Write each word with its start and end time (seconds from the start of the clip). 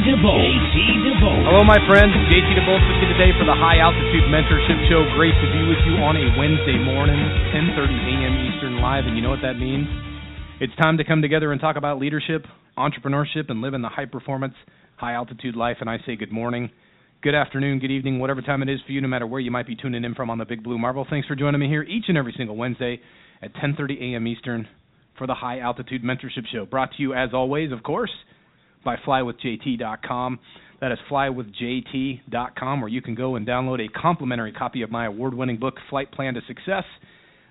host 0.00 0.56
JT 0.72 1.20
Hello, 1.44 1.60
my 1.64 1.76
friends. 1.84 2.12
JT 2.32 2.48
DeVolt 2.56 2.80
with 2.80 2.98
you 3.04 3.08
today 3.12 3.28
for 3.36 3.44
the 3.44 3.52
High 3.52 3.76
Altitude 3.76 4.24
Mentorship 4.32 4.88
Show. 4.88 5.04
Great 5.12 5.36
to 5.36 5.48
be 5.52 5.68
with 5.68 5.84
you 5.84 6.00
on 6.00 6.16
a 6.16 6.24
Wednesday 6.38 6.80
morning, 6.80 7.20
10:30 7.52 7.76
a.m. 7.76 8.34
Eastern 8.48 8.80
Live, 8.80 9.04
and 9.04 9.16
you 9.16 9.22
know 9.22 9.28
what 9.28 9.42
that 9.42 9.60
means? 9.60 9.86
It's 10.60 10.72
time 10.80 10.96
to 10.96 11.04
come 11.04 11.20
together 11.20 11.52
and 11.52 11.60
talk 11.60 11.76
about 11.76 11.98
leadership, 11.98 12.46
entrepreneurship, 12.78 13.50
and 13.50 13.60
living 13.60 13.82
the 13.82 13.88
high 13.88 14.06
performance, 14.06 14.54
high 14.96 15.12
altitude 15.12 15.56
life. 15.56 15.76
And 15.80 15.90
I 15.90 15.98
say 16.06 16.16
good 16.16 16.32
morning, 16.32 16.70
good 17.20 17.34
afternoon, 17.34 17.78
good 17.78 17.90
evening, 17.90 18.18
whatever 18.18 18.40
time 18.40 18.62
it 18.62 18.70
is 18.70 18.80
for 18.86 18.92
you, 18.92 19.00
no 19.02 19.08
matter 19.08 19.26
where 19.26 19.40
you 19.40 19.50
might 19.50 19.66
be 19.66 19.76
tuning 19.76 20.04
in 20.04 20.14
from 20.14 20.30
on 20.30 20.38
the 20.38 20.46
Big 20.46 20.62
Blue 20.64 20.78
Marble. 20.78 21.06
Thanks 21.08 21.28
for 21.28 21.34
joining 21.34 21.60
me 21.60 21.68
here 21.68 21.82
each 21.82 22.04
and 22.08 22.16
every 22.16 22.32
single 22.36 22.56
Wednesday 22.56 23.00
at 23.42 23.52
10:30 23.54 24.14
a.m. 24.14 24.26
Eastern 24.26 24.68
for 25.18 25.26
the 25.26 25.34
High 25.34 25.58
Altitude 25.58 26.02
Mentorship 26.02 26.46
Show. 26.50 26.64
Brought 26.64 26.92
to 26.96 27.02
you 27.02 27.12
as 27.12 27.34
always, 27.34 27.72
of 27.72 27.82
course 27.82 28.10
by 28.84 28.96
flywithjt.com. 28.96 30.38
That 30.80 30.90
is 30.90 30.98
flywithjt.com, 31.08 32.80
where 32.80 32.90
you 32.90 33.02
can 33.02 33.14
go 33.14 33.36
and 33.36 33.46
download 33.46 33.84
a 33.84 33.88
complimentary 33.92 34.52
copy 34.52 34.82
of 34.82 34.90
my 34.90 35.06
award 35.06 35.32
winning 35.32 35.58
book, 35.58 35.74
Flight 35.88 36.10
Plan 36.10 36.34
to 36.34 36.40
Success, 36.48 36.84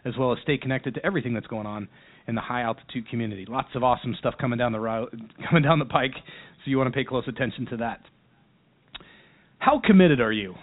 as 0.03 0.13
well 0.19 0.33
as 0.33 0.39
stay 0.43 0.57
connected 0.57 0.95
to 0.95 1.05
everything 1.05 1.33
that's 1.33 1.47
going 1.47 1.65
on 1.65 1.87
in 2.27 2.35
the 2.35 2.41
high 2.41 2.61
altitude 2.63 3.07
community. 3.09 3.45
Lots 3.47 3.69
of 3.75 3.83
awesome 3.83 4.15
stuff 4.19 4.35
coming 4.39 4.59
down 4.59 4.73
the 4.73 4.79
route, 4.79 5.13
coming 5.49 5.63
down 5.63 5.79
the 5.79 5.85
pike, 5.85 6.13
so 6.13 6.69
you 6.69 6.77
want 6.77 6.91
to 6.91 6.95
pay 6.95 7.05
close 7.05 7.23
attention 7.27 7.67
to 7.67 7.77
that. 7.77 8.01
How 9.59 9.79
committed 9.83 10.19
are 10.19 10.31
you 10.31 10.55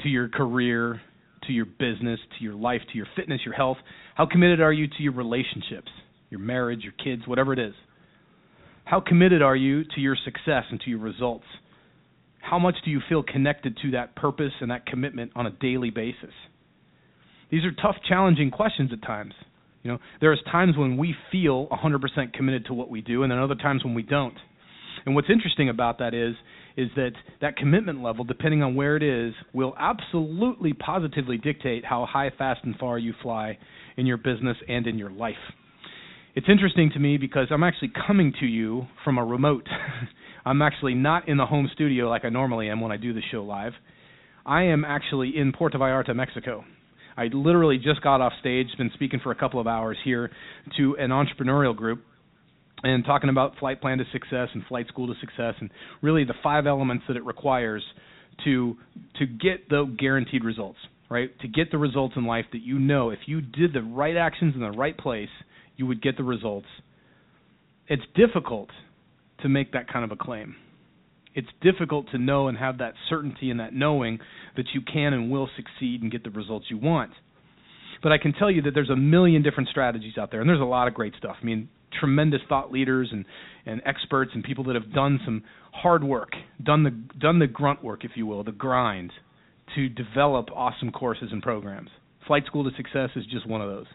to 0.00 0.08
your 0.08 0.28
career, 0.28 1.00
to 1.46 1.52
your 1.52 1.66
business, 1.66 2.18
to 2.38 2.44
your 2.44 2.54
life, 2.54 2.80
to 2.90 2.96
your 2.96 3.06
fitness, 3.14 3.40
your 3.44 3.54
health? 3.54 3.76
How 4.14 4.26
committed 4.26 4.60
are 4.60 4.72
you 4.72 4.88
to 4.88 5.02
your 5.02 5.12
relationships, 5.12 5.90
your 6.30 6.40
marriage, 6.40 6.80
your 6.82 6.94
kids, 6.94 7.28
whatever 7.28 7.52
it 7.52 7.58
is? 7.58 7.74
How 8.86 9.00
committed 9.00 9.42
are 9.42 9.56
you 9.56 9.82
to 9.82 10.00
your 10.00 10.16
success 10.24 10.62
and 10.70 10.80
to 10.82 10.90
your 10.90 11.00
results? 11.00 11.44
How 12.40 12.60
much 12.60 12.76
do 12.84 12.90
you 12.92 13.00
feel 13.08 13.24
connected 13.24 13.76
to 13.82 13.90
that 13.90 14.14
purpose 14.14 14.52
and 14.60 14.70
that 14.70 14.86
commitment 14.86 15.32
on 15.34 15.44
a 15.44 15.50
daily 15.50 15.90
basis? 15.90 16.30
These 17.50 17.64
are 17.64 17.72
tough, 17.72 17.96
challenging 18.08 18.52
questions 18.52 18.90
at 18.92 19.02
times. 19.02 19.34
You 19.82 19.90
know, 19.90 19.98
there's 20.20 20.40
times 20.52 20.76
when 20.76 20.96
we 20.96 21.16
feel 21.32 21.66
100% 21.66 22.32
committed 22.32 22.66
to 22.66 22.74
what 22.74 22.88
we 22.88 23.00
do, 23.00 23.24
and 23.24 23.32
then 23.32 23.40
other 23.40 23.56
times 23.56 23.82
when 23.82 23.92
we 23.92 24.04
don't. 24.04 24.36
And 25.04 25.16
what's 25.16 25.30
interesting 25.30 25.68
about 25.68 25.98
that 25.98 26.14
is, 26.14 26.36
is 26.76 26.88
that 26.94 27.12
that 27.40 27.56
commitment 27.56 28.04
level, 28.04 28.22
depending 28.22 28.62
on 28.62 28.76
where 28.76 28.96
it 28.96 29.02
is, 29.02 29.34
will 29.52 29.74
absolutely, 29.76 30.74
positively 30.74 31.38
dictate 31.38 31.84
how 31.84 32.06
high, 32.08 32.30
fast, 32.38 32.60
and 32.62 32.76
far 32.76 32.98
you 32.98 33.14
fly 33.20 33.58
in 33.96 34.06
your 34.06 34.16
business 34.16 34.56
and 34.68 34.86
in 34.86 34.96
your 34.96 35.10
life. 35.10 35.34
It's 36.36 36.50
interesting 36.50 36.90
to 36.90 36.98
me 36.98 37.16
because 37.16 37.46
I'm 37.50 37.64
actually 37.64 37.92
coming 38.06 38.34
to 38.40 38.46
you 38.46 38.86
from 39.02 39.16
a 39.16 39.24
remote. 39.24 39.66
I'm 40.44 40.60
actually 40.60 40.92
not 40.92 41.30
in 41.30 41.38
the 41.38 41.46
home 41.46 41.70
studio 41.72 42.10
like 42.10 42.26
I 42.26 42.28
normally 42.28 42.68
am 42.68 42.82
when 42.82 42.92
I 42.92 42.98
do 42.98 43.14
the 43.14 43.22
show 43.32 43.42
live. 43.42 43.72
I 44.44 44.64
am 44.64 44.84
actually 44.84 45.32
in 45.34 45.54
Puerto 45.54 45.78
Vallarta, 45.78 46.14
Mexico. 46.14 46.62
I 47.16 47.28
literally 47.32 47.78
just 47.78 48.02
got 48.02 48.20
off 48.20 48.34
stage, 48.38 48.66
been 48.76 48.90
speaking 48.92 49.18
for 49.22 49.32
a 49.32 49.34
couple 49.34 49.60
of 49.60 49.66
hours 49.66 49.96
here 50.04 50.30
to 50.76 50.94
an 50.98 51.08
entrepreneurial 51.08 51.74
group 51.74 52.04
and 52.82 53.02
talking 53.06 53.30
about 53.30 53.56
flight 53.58 53.80
plan 53.80 53.96
to 53.96 54.04
success 54.12 54.48
and 54.52 54.62
flight 54.68 54.88
school 54.88 55.06
to 55.06 55.18
success 55.20 55.54
and 55.58 55.70
really 56.02 56.24
the 56.24 56.34
five 56.42 56.66
elements 56.66 57.04
that 57.08 57.16
it 57.16 57.24
requires 57.24 57.82
to 58.44 58.76
to 59.18 59.24
get 59.24 59.70
the 59.70 59.86
guaranteed 59.98 60.44
results, 60.44 60.78
right? 61.08 61.30
To 61.40 61.48
get 61.48 61.70
the 61.70 61.78
results 61.78 62.12
in 62.14 62.26
life 62.26 62.44
that 62.52 62.60
you 62.60 62.78
know 62.78 63.08
if 63.08 63.20
you 63.24 63.40
did 63.40 63.72
the 63.72 63.80
right 63.80 64.18
actions 64.18 64.54
in 64.54 64.60
the 64.60 64.72
right 64.72 64.98
place– 64.98 65.30
you 65.76 65.86
would 65.86 66.02
get 66.02 66.16
the 66.16 66.24
results. 66.24 66.66
It's 67.88 68.02
difficult 68.14 68.70
to 69.42 69.48
make 69.48 69.72
that 69.72 69.88
kind 69.92 70.04
of 70.04 70.10
a 70.10 70.16
claim. 70.16 70.56
It's 71.34 71.48
difficult 71.60 72.10
to 72.12 72.18
know 72.18 72.48
and 72.48 72.56
have 72.56 72.78
that 72.78 72.94
certainty 73.10 73.50
and 73.50 73.60
that 73.60 73.74
knowing 73.74 74.18
that 74.56 74.66
you 74.72 74.80
can 74.80 75.12
and 75.12 75.30
will 75.30 75.48
succeed 75.54 76.02
and 76.02 76.10
get 76.10 76.24
the 76.24 76.30
results 76.30 76.66
you 76.70 76.78
want. 76.78 77.12
But 78.02 78.12
I 78.12 78.18
can 78.18 78.32
tell 78.32 78.50
you 78.50 78.62
that 78.62 78.72
there's 78.74 78.90
a 78.90 78.96
million 78.96 79.42
different 79.42 79.68
strategies 79.68 80.16
out 80.18 80.30
there, 80.30 80.40
and 80.40 80.48
there's 80.48 80.60
a 80.60 80.64
lot 80.64 80.88
of 80.88 80.94
great 80.94 81.14
stuff. 81.18 81.36
I 81.40 81.44
mean, 81.44 81.68
tremendous 81.98 82.40
thought 82.48 82.72
leaders 82.72 83.08
and, 83.12 83.24
and 83.66 83.82
experts 83.84 84.30
and 84.34 84.42
people 84.42 84.64
that 84.64 84.74
have 84.74 84.92
done 84.92 85.20
some 85.24 85.42
hard 85.72 86.02
work, 86.02 86.30
done 86.62 86.84
the 86.84 86.90
done 87.18 87.38
the 87.38 87.46
grunt 87.46 87.84
work, 87.84 88.04
if 88.04 88.12
you 88.14 88.26
will, 88.26 88.42
the 88.42 88.52
grind, 88.52 89.12
to 89.74 89.88
develop 89.88 90.48
awesome 90.54 90.90
courses 90.90 91.28
and 91.32 91.42
programs. 91.42 91.90
Flight 92.26 92.44
School 92.46 92.64
to 92.68 92.76
Success 92.76 93.10
is 93.14 93.24
just 93.26 93.46
one 93.46 93.60
of 93.60 93.68
those 93.68 93.86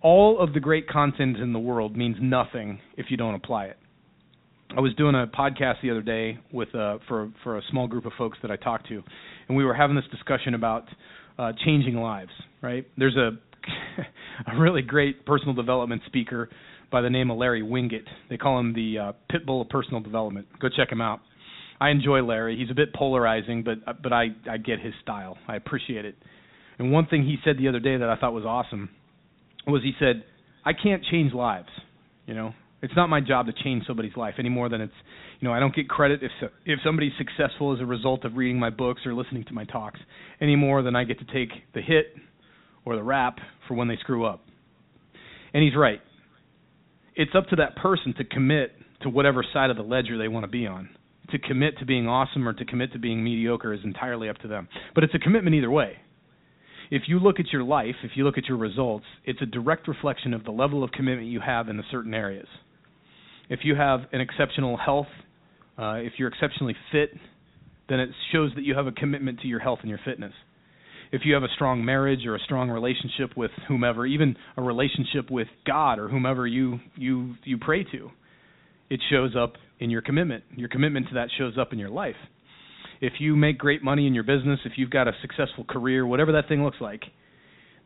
all 0.00 0.38
of 0.40 0.52
the 0.52 0.60
great 0.60 0.88
content 0.88 1.36
in 1.38 1.52
the 1.52 1.58
world 1.58 1.96
means 1.96 2.16
nothing 2.20 2.80
if 2.96 3.06
you 3.10 3.16
don't 3.16 3.34
apply 3.34 3.66
it. 3.66 3.76
I 4.76 4.80
was 4.80 4.94
doing 4.94 5.14
a 5.14 5.26
podcast 5.26 5.76
the 5.82 5.90
other 5.90 6.02
day 6.02 6.38
with 6.52 6.74
uh, 6.74 6.98
for 7.08 7.30
for 7.42 7.56
a 7.56 7.62
small 7.70 7.88
group 7.88 8.04
of 8.04 8.12
folks 8.18 8.38
that 8.42 8.50
I 8.50 8.56
talked 8.56 8.88
to, 8.88 9.02
and 9.48 9.56
we 9.56 9.64
were 9.64 9.74
having 9.74 9.96
this 9.96 10.04
discussion 10.10 10.54
about 10.54 10.84
uh, 11.38 11.52
changing 11.64 11.96
lives. 11.96 12.30
Right? 12.60 12.86
There's 12.98 13.16
a 13.16 13.30
a 14.52 14.60
really 14.60 14.82
great 14.82 15.24
personal 15.24 15.54
development 15.54 16.02
speaker 16.06 16.50
by 16.92 17.00
the 17.00 17.10
name 17.10 17.30
of 17.30 17.38
Larry 17.38 17.62
Winget. 17.62 18.04
They 18.28 18.36
call 18.36 18.58
him 18.60 18.74
the 18.74 18.98
uh, 18.98 19.12
pit 19.30 19.46
bull 19.46 19.62
of 19.62 19.68
personal 19.70 20.00
development. 20.00 20.46
Go 20.60 20.68
check 20.68 20.92
him 20.92 21.00
out. 21.00 21.20
I 21.80 21.88
enjoy 21.90 22.22
Larry. 22.22 22.56
He's 22.58 22.70
a 22.70 22.74
bit 22.74 22.92
polarizing, 22.94 23.64
but 23.64 24.02
but 24.02 24.12
I 24.12 24.26
I 24.50 24.58
get 24.58 24.80
his 24.80 24.92
style. 25.02 25.38
I 25.48 25.56
appreciate 25.56 26.04
it. 26.04 26.14
And 26.78 26.92
one 26.92 27.06
thing 27.06 27.24
he 27.24 27.36
said 27.42 27.56
the 27.58 27.68
other 27.68 27.80
day 27.80 27.96
that 27.96 28.08
I 28.08 28.16
thought 28.16 28.34
was 28.34 28.44
awesome 28.44 28.90
was 29.68 29.82
he 29.82 29.92
said, 29.98 30.24
I 30.64 30.72
can't 30.72 31.02
change 31.04 31.32
lives. 31.32 31.68
You 32.26 32.34
know, 32.34 32.52
it's 32.82 32.94
not 32.96 33.08
my 33.08 33.20
job 33.20 33.46
to 33.46 33.52
change 33.52 33.84
somebody's 33.86 34.16
life 34.16 34.34
any 34.38 34.48
more 34.48 34.68
than 34.68 34.80
it's, 34.80 34.92
you 35.40 35.48
know, 35.48 35.54
I 35.54 35.60
don't 35.60 35.74
get 35.74 35.88
credit 35.88 36.20
if 36.22 36.50
if 36.64 36.78
somebody's 36.84 37.12
successful 37.18 37.74
as 37.74 37.80
a 37.80 37.86
result 37.86 38.24
of 38.24 38.36
reading 38.36 38.58
my 38.58 38.70
books 38.70 39.02
or 39.06 39.14
listening 39.14 39.44
to 39.44 39.54
my 39.54 39.64
talks 39.64 40.00
any 40.40 40.56
more 40.56 40.82
than 40.82 40.94
I 40.94 41.04
get 41.04 41.18
to 41.20 41.24
take 41.24 41.50
the 41.74 41.80
hit 41.80 42.14
or 42.84 42.96
the 42.96 43.02
rap 43.02 43.38
for 43.66 43.74
when 43.74 43.88
they 43.88 43.96
screw 43.96 44.24
up. 44.24 44.44
And 45.54 45.62
he's 45.62 45.76
right. 45.76 46.00
It's 47.14 47.32
up 47.34 47.46
to 47.48 47.56
that 47.56 47.76
person 47.76 48.14
to 48.18 48.24
commit 48.24 48.72
to 49.02 49.08
whatever 49.08 49.44
side 49.52 49.70
of 49.70 49.76
the 49.76 49.82
ledger 49.82 50.18
they 50.18 50.28
want 50.28 50.44
to 50.44 50.50
be 50.50 50.66
on. 50.66 50.88
To 51.30 51.38
commit 51.38 51.78
to 51.78 51.84
being 51.84 52.08
awesome 52.08 52.48
or 52.48 52.52
to 52.54 52.64
commit 52.64 52.92
to 52.92 52.98
being 52.98 53.22
mediocre 53.22 53.72
is 53.72 53.80
entirely 53.84 54.28
up 54.28 54.38
to 54.38 54.48
them. 54.48 54.68
But 54.94 55.04
it's 55.04 55.14
a 55.14 55.18
commitment 55.18 55.54
either 55.54 55.70
way 55.70 55.98
if 56.90 57.02
you 57.06 57.18
look 57.18 57.38
at 57.38 57.52
your 57.52 57.62
life, 57.62 57.96
if 58.02 58.12
you 58.14 58.24
look 58.24 58.38
at 58.38 58.46
your 58.46 58.56
results, 58.56 59.04
it's 59.24 59.40
a 59.42 59.46
direct 59.46 59.88
reflection 59.88 60.32
of 60.32 60.44
the 60.44 60.50
level 60.50 60.82
of 60.82 60.90
commitment 60.90 61.28
you 61.28 61.40
have 61.40 61.68
in 61.68 61.76
the 61.76 61.82
certain 61.90 62.14
areas. 62.14 62.46
If 63.50 63.60
you 63.62 63.74
have 63.74 64.00
an 64.12 64.20
exceptional 64.20 64.76
health, 64.76 65.06
uh, 65.78 65.94
if 65.96 66.14
you're 66.18 66.28
exceptionally 66.28 66.76
fit, 66.92 67.10
then 67.88 68.00
it 68.00 68.10
shows 68.32 68.50
that 68.56 68.62
you 68.62 68.74
have 68.74 68.86
a 68.86 68.92
commitment 68.92 69.40
to 69.40 69.46
your 69.48 69.60
health 69.60 69.78
and 69.82 69.88
your 69.88 70.00
fitness. 70.04 70.32
If 71.10 71.22
you 71.24 71.32
have 71.34 71.42
a 71.42 71.48
strong 71.54 71.84
marriage 71.84 72.26
or 72.26 72.36
a 72.36 72.40
strong 72.40 72.68
relationship 72.68 73.36
with 73.36 73.50
whomever, 73.66 74.04
even 74.04 74.36
a 74.58 74.62
relationship 74.62 75.30
with 75.30 75.48
God 75.66 75.98
or 75.98 76.08
whomever 76.08 76.46
you 76.46 76.80
you 76.96 77.34
you 77.44 77.56
pray 77.56 77.84
to, 77.84 78.10
it 78.90 79.00
shows 79.10 79.34
up 79.34 79.54
in 79.80 79.88
your 79.88 80.02
commitment. 80.02 80.44
Your 80.54 80.68
commitment 80.68 81.08
to 81.08 81.14
that 81.14 81.28
shows 81.38 81.56
up 81.58 81.72
in 81.72 81.78
your 81.78 81.88
life 81.88 82.16
if 83.00 83.14
you 83.18 83.36
make 83.36 83.58
great 83.58 83.82
money 83.82 84.06
in 84.06 84.14
your 84.14 84.24
business, 84.24 84.60
if 84.64 84.72
you've 84.76 84.90
got 84.90 85.08
a 85.08 85.12
successful 85.22 85.64
career, 85.64 86.06
whatever 86.06 86.32
that 86.32 86.48
thing 86.48 86.64
looks 86.64 86.78
like, 86.80 87.02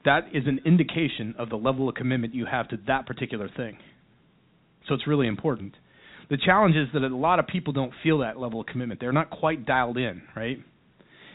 that 0.04 0.26
is 0.32 0.44
an 0.46 0.60
indication 0.64 1.34
of 1.38 1.48
the 1.48 1.56
level 1.56 1.88
of 1.88 1.94
commitment 1.94 2.34
you 2.34 2.46
have 2.46 2.68
to 2.68 2.78
that 2.86 3.06
particular 3.06 3.48
thing. 3.56 3.78
So 4.88 4.94
it's 4.94 5.06
really 5.06 5.28
important. 5.28 5.74
The 6.30 6.38
challenge 6.38 6.76
is 6.76 6.88
that 6.94 7.02
a 7.02 7.14
lot 7.14 7.38
of 7.38 7.46
people 7.46 7.72
don't 7.72 7.92
feel 8.02 8.18
that 8.18 8.38
level 8.38 8.60
of 8.60 8.66
commitment. 8.66 9.00
They're 9.00 9.12
not 9.12 9.30
quite 9.30 9.66
dialed 9.66 9.98
in, 9.98 10.22
right? 10.34 10.58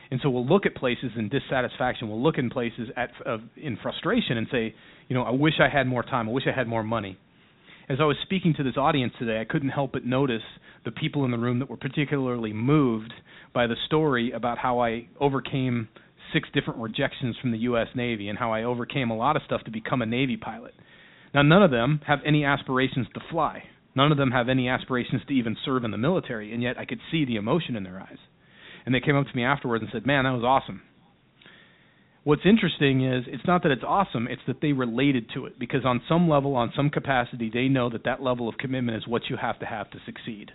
And 0.09 0.19
so 0.23 0.29
we'll 0.29 0.45
look 0.47 0.65
at 0.65 0.75
places 0.75 1.11
in 1.17 1.29
dissatisfaction. 1.29 2.07
We'll 2.07 2.21
look 2.21 2.37
in 2.37 2.49
places 2.49 2.89
at 2.95 3.11
uh, 3.25 3.37
in 3.57 3.77
frustration 3.81 4.37
and 4.37 4.47
say, 4.51 4.73
you 5.07 5.15
know, 5.15 5.23
I 5.23 5.31
wish 5.31 5.55
I 5.59 5.69
had 5.69 5.85
more 5.85 6.03
time. 6.03 6.29
I 6.29 6.31
wish 6.31 6.45
I 6.47 6.57
had 6.57 6.67
more 6.67 6.83
money. 6.83 7.17
As 7.89 7.99
I 8.01 8.03
was 8.03 8.17
speaking 8.23 8.53
to 8.55 8.63
this 8.63 8.75
audience 8.75 9.13
today, 9.17 9.39
I 9.39 9.45
couldn't 9.45 9.69
help 9.69 9.93
but 9.93 10.05
notice 10.05 10.41
the 10.83 10.91
people 10.91 11.23
in 11.23 11.31
the 11.31 11.37
room 11.37 11.59
that 11.59 11.69
were 11.69 11.77
particularly 11.77 12.51
moved 12.51 13.13
by 13.53 13.65
the 13.65 13.77
story 13.85 14.31
about 14.31 14.57
how 14.57 14.79
I 14.79 15.07
overcame 15.21 15.87
six 16.33 16.49
different 16.53 16.81
rejections 16.81 17.37
from 17.41 17.51
the 17.51 17.59
U.S. 17.59 17.87
Navy 17.95 18.27
and 18.27 18.37
how 18.37 18.51
I 18.51 18.63
overcame 18.63 19.09
a 19.09 19.15
lot 19.15 19.37
of 19.37 19.41
stuff 19.45 19.63
to 19.63 19.71
become 19.71 20.01
a 20.01 20.05
Navy 20.05 20.35
pilot. 20.35 20.73
Now, 21.33 21.43
none 21.43 21.63
of 21.63 21.71
them 21.71 22.01
have 22.05 22.19
any 22.25 22.43
aspirations 22.43 23.07
to 23.13 23.21
fly. 23.31 23.63
None 23.95 24.11
of 24.11 24.17
them 24.17 24.31
have 24.31 24.49
any 24.49 24.67
aspirations 24.67 25.21
to 25.25 25.33
even 25.33 25.55
serve 25.63 25.85
in 25.85 25.91
the 25.91 25.97
military, 25.97 26.53
and 26.53 26.61
yet 26.61 26.77
I 26.77 26.83
could 26.83 26.99
see 27.09 27.23
the 27.23 27.37
emotion 27.37 27.77
in 27.77 27.83
their 27.83 28.01
eyes. 28.01 28.19
And 28.85 28.93
they 28.93 28.99
came 28.99 29.15
up 29.15 29.27
to 29.27 29.35
me 29.35 29.45
afterwards 29.45 29.83
and 29.83 29.91
said, 29.93 30.05
"Man, 30.05 30.25
that 30.25 30.31
was 30.31 30.43
awesome." 30.43 30.81
What's 32.27 32.41
interesting 32.43 33.05
is 33.05 33.23
it's 33.25 33.47
not 33.47 33.63
that 33.63 33.71
it's 33.71 33.85
awesome, 33.87 34.27
it's 34.27 34.41
that 34.47 34.59
they 34.61 34.73
related 34.73 35.29
to 35.33 35.45
it 35.45 35.57
because 35.57 35.85
on 35.85 36.01
some 36.09 36.27
level, 36.27 36.57
on 36.57 36.73
some 36.75 36.89
capacity, 36.89 37.49
they 37.49 37.69
know 37.69 37.89
that 37.89 38.03
that 38.03 38.21
level 38.21 38.49
of 38.49 38.57
commitment 38.57 38.97
is 38.97 39.07
what 39.07 39.21
you 39.29 39.37
have 39.37 39.57
to 39.59 39.65
have 39.65 39.89
to 39.91 39.97
succeed. 40.05 40.51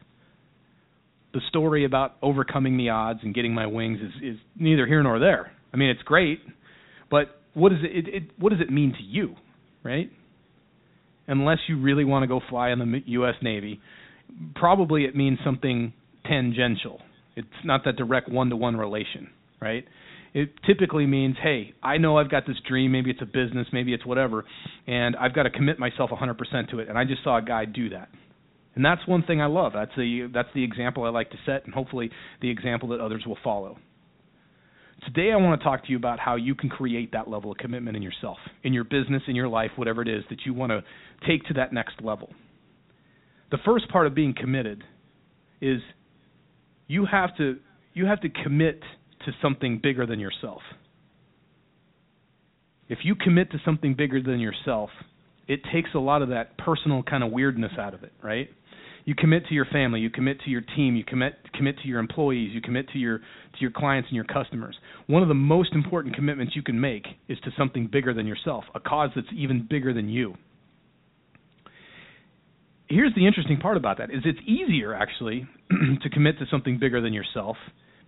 The 1.32 1.40
story 1.48 1.86
about 1.86 2.16
overcoming 2.20 2.76
the 2.76 2.90
odds 2.90 3.20
and 3.22 3.34
getting 3.34 3.54
my 3.54 3.66
wings 3.66 4.00
is, 4.02 4.34
is 4.34 4.38
neither 4.54 4.86
here 4.86 5.02
nor 5.02 5.18
there. 5.18 5.50
I 5.72 5.78
mean, 5.78 5.88
it's 5.88 6.02
great, 6.02 6.40
but 7.10 7.40
what 7.54 7.70
does 7.70 7.78
it, 7.82 8.06
it, 8.06 8.14
it 8.14 8.22
what 8.38 8.50
does 8.50 8.60
it 8.60 8.70
mean 8.70 8.92
to 8.92 9.02
you, 9.02 9.34
right? 9.82 10.10
Unless 11.26 11.60
you 11.70 11.80
really 11.80 12.04
want 12.04 12.22
to 12.22 12.26
go 12.26 12.42
fly 12.50 12.68
in 12.68 12.80
the 12.80 13.00
U.S. 13.06 13.36
Navy, 13.40 13.80
probably 14.56 15.06
it 15.06 15.16
means 15.16 15.38
something 15.42 15.94
tangential. 16.26 17.00
It's 17.34 17.48
not 17.64 17.86
that 17.86 17.96
direct 17.96 18.28
one-to-one 18.28 18.76
relation, 18.76 19.30
right? 19.58 19.86
It 20.34 20.50
typically 20.66 21.06
means, 21.06 21.36
hey, 21.42 21.74
I 21.82 21.98
know 21.98 22.16
I've 22.16 22.30
got 22.30 22.46
this 22.46 22.56
dream. 22.66 22.92
Maybe 22.92 23.10
it's 23.10 23.20
a 23.20 23.26
business, 23.26 23.66
maybe 23.72 23.92
it's 23.92 24.06
whatever, 24.06 24.44
and 24.86 25.14
I've 25.16 25.34
got 25.34 25.42
to 25.42 25.50
commit 25.50 25.78
myself 25.78 26.10
100% 26.10 26.70
to 26.70 26.78
it. 26.78 26.88
And 26.88 26.96
I 26.96 27.04
just 27.04 27.22
saw 27.22 27.36
a 27.36 27.42
guy 27.42 27.66
do 27.66 27.90
that, 27.90 28.08
and 28.74 28.84
that's 28.84 29.06
one 29.06 29.22
thing 29.24 29.42
I 29.42 29.46
love. 29.46 29.72
That's 29.74 29.90
the 29.96 30.30
that's 30.32 30.48
the 30.54 30.64
example 30.64 31.04
I 31.04 31.10
like 31.10 31.30
to 31.30 31.36
set, 31.44 31.64
and 31.66 31.74
hopefully 31.74 32.10
the 32.40 32.50
example 32.50 32.88
that 32.90 33.00
others 33.00 33.24
will 33.26 33.38
follow. 33.44 33.78
Today, 35.04 35.32
I 35.32 35.36
want 35.36 35.60
to 35.60 35.64
talk 35.64 35.84
to 35.84 35.90
you 35.90 35.96
about 35.96 36.20
how 36.20 36.36
you 36.36 36.54
can 36.54 36.70
create 36.70 37.10
that 37.12 37.28
level 37.28 37.50
of 37.50 37.58
commitment 37.58 37.96
in 37.96 38.02
yourself, 38.02 38.38
in 38.62 38.72
your 38.72 38.84
business, 38.84 39.22
in 39.26 39.34
your 39.34 39.48
life, 39.48 39.72
whatever 39.74 40.00
it 40.00 40.08
is 40.08 40.22
that 40.30 40.46
you 40.46 40.54
want 40.54 40.70
to 40.70 40.82
take 41.26 41.44
to 41.46 41.54
that 41.54 41.72
next 41.72 42.00
level. 42.00 42.32
The 43.50 43.58
first 43.64 43.88
part 43.88 44.06
of 44.06 44.14
being 44.14 44.32
committed 44.32 44.84
is 45.60 45.80
you 46.86 47.04
have 47.04 47.36
to 47.36 47.58
you 47.94 48.06
have 48.06 48.20
to 48.22 48.28
commit 48.28 48.80
to 49.26 49.32
something 49.40 49.80
bigger 49.82 50.06
than 50.06 50.20
yourself. 50.20 50.62
If 52.88 52.98
you 53.02 53.14
commit 53.14 53.50
to 53.52 53.58
something 53.64 53.94
bigger 53.94 54.22
than 54.22 54.38
yourself, 54.38 54.90
it 55.48 55.60
takes 55.72 55.90
a 55.94 55.98
lot 55.98 56.22
of 56.22 56.28
that 56.28 56.58
personal 56.58 57.02
kind 57.02 57.24
of 57.24 57.32
weirdness 57.32 57.72
out 57.78 57.94
of 57.94 58.02
it, 58.04 58.12
right? 58.22 58.48
you 59.04 59.14
commit 59.14 59.46
to 59.48 59.54
your 59.54 59.64
family, 59.66 60.00
you 60.00 60.10
commit 60.10 60.40
to 60.42 60.50
your 60.50 60.60
team, 60.60 60.94
you 60.96 61.04
commit 61.04 61.34
commit 61.54 61.78
to 61.80 61.88
your 61.88 61.98
employees, 61.98 62.50
you 62.52 62.60
commit 62.60 62.88
to 62.90 62.98
your 62.98 63.18
to 63.18 63.60
your 63.60 63.70
clients 63.70 64.08
and 64.08 64.16
your 64.16 64.24
customers. 64.24 64.76
One 65.06 65.22
of 65.22 65.28
the 65.28 65.34
most 65.34 65.72
important 65.72 66.14
commitments 66.14 66.54
you 66.54 66.62
can 66.62 66.80
make 66.80 67.06
is 67.28 67.38
to 67.40 67.50
something 67.58 67.88
bigger 67.90 68.14
than 68.14 68.26
yourself, 68.26 68.64
a 68.74 68.80
cause 68.80 69.10
that's 69.14 69.26
even 69.36 69.66
bigger 69.68 69.92
than 69.92 70.08
you. 70.08 70.34
Here's 72.88 73.14
the 73.14 73.26
interesting 73.26 73.58
part 73.58 73.76
about 73.76 73.98
that 73.98 74.10
is 74.10 74.22
it's 74.24 74.40
easier 74.46 74.94
actually 74.94 75.46
to 76.02 76.10
commit 76.10 76.38
to 76.38 76.46
something 76.50 76.78
bigger 76.78 77.00
than 77.00 77.12
yourself 77.12 77.56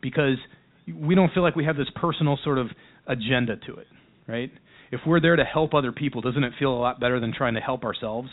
because 0.01 0.37
we 0.93 1.15
don't 1.15 1.33
feel 1.33 1.43
like 1.43 1.57
we 1.57 1.65
have 1.65 1.77
this 1.77 1.89
personal 1.95 2.39
sort 2.45 2.59
of 2.59 2.69
agenda 3.07 3.57
to 3.67 3.75
it, 3.75 3.87
right? 4.27 4.51
If 4.93 5.01
we're 5.07 5.21
there 5.21 5.37
to 5.37 5.45
help 5.45 5.75
other 5.75 5.93
people, 5.93 6.21
doesn't 6.21 6.45
it 6.45 6.53
feel 6.59 6.73
a 6.73 6.79
lot 6.79 7.01
better 7.01 7.21
than 7.21 7.33
trying 7.33 7.55
to 7.55 7.61
help 7.61 7.85
ourselves? 7.85 8.29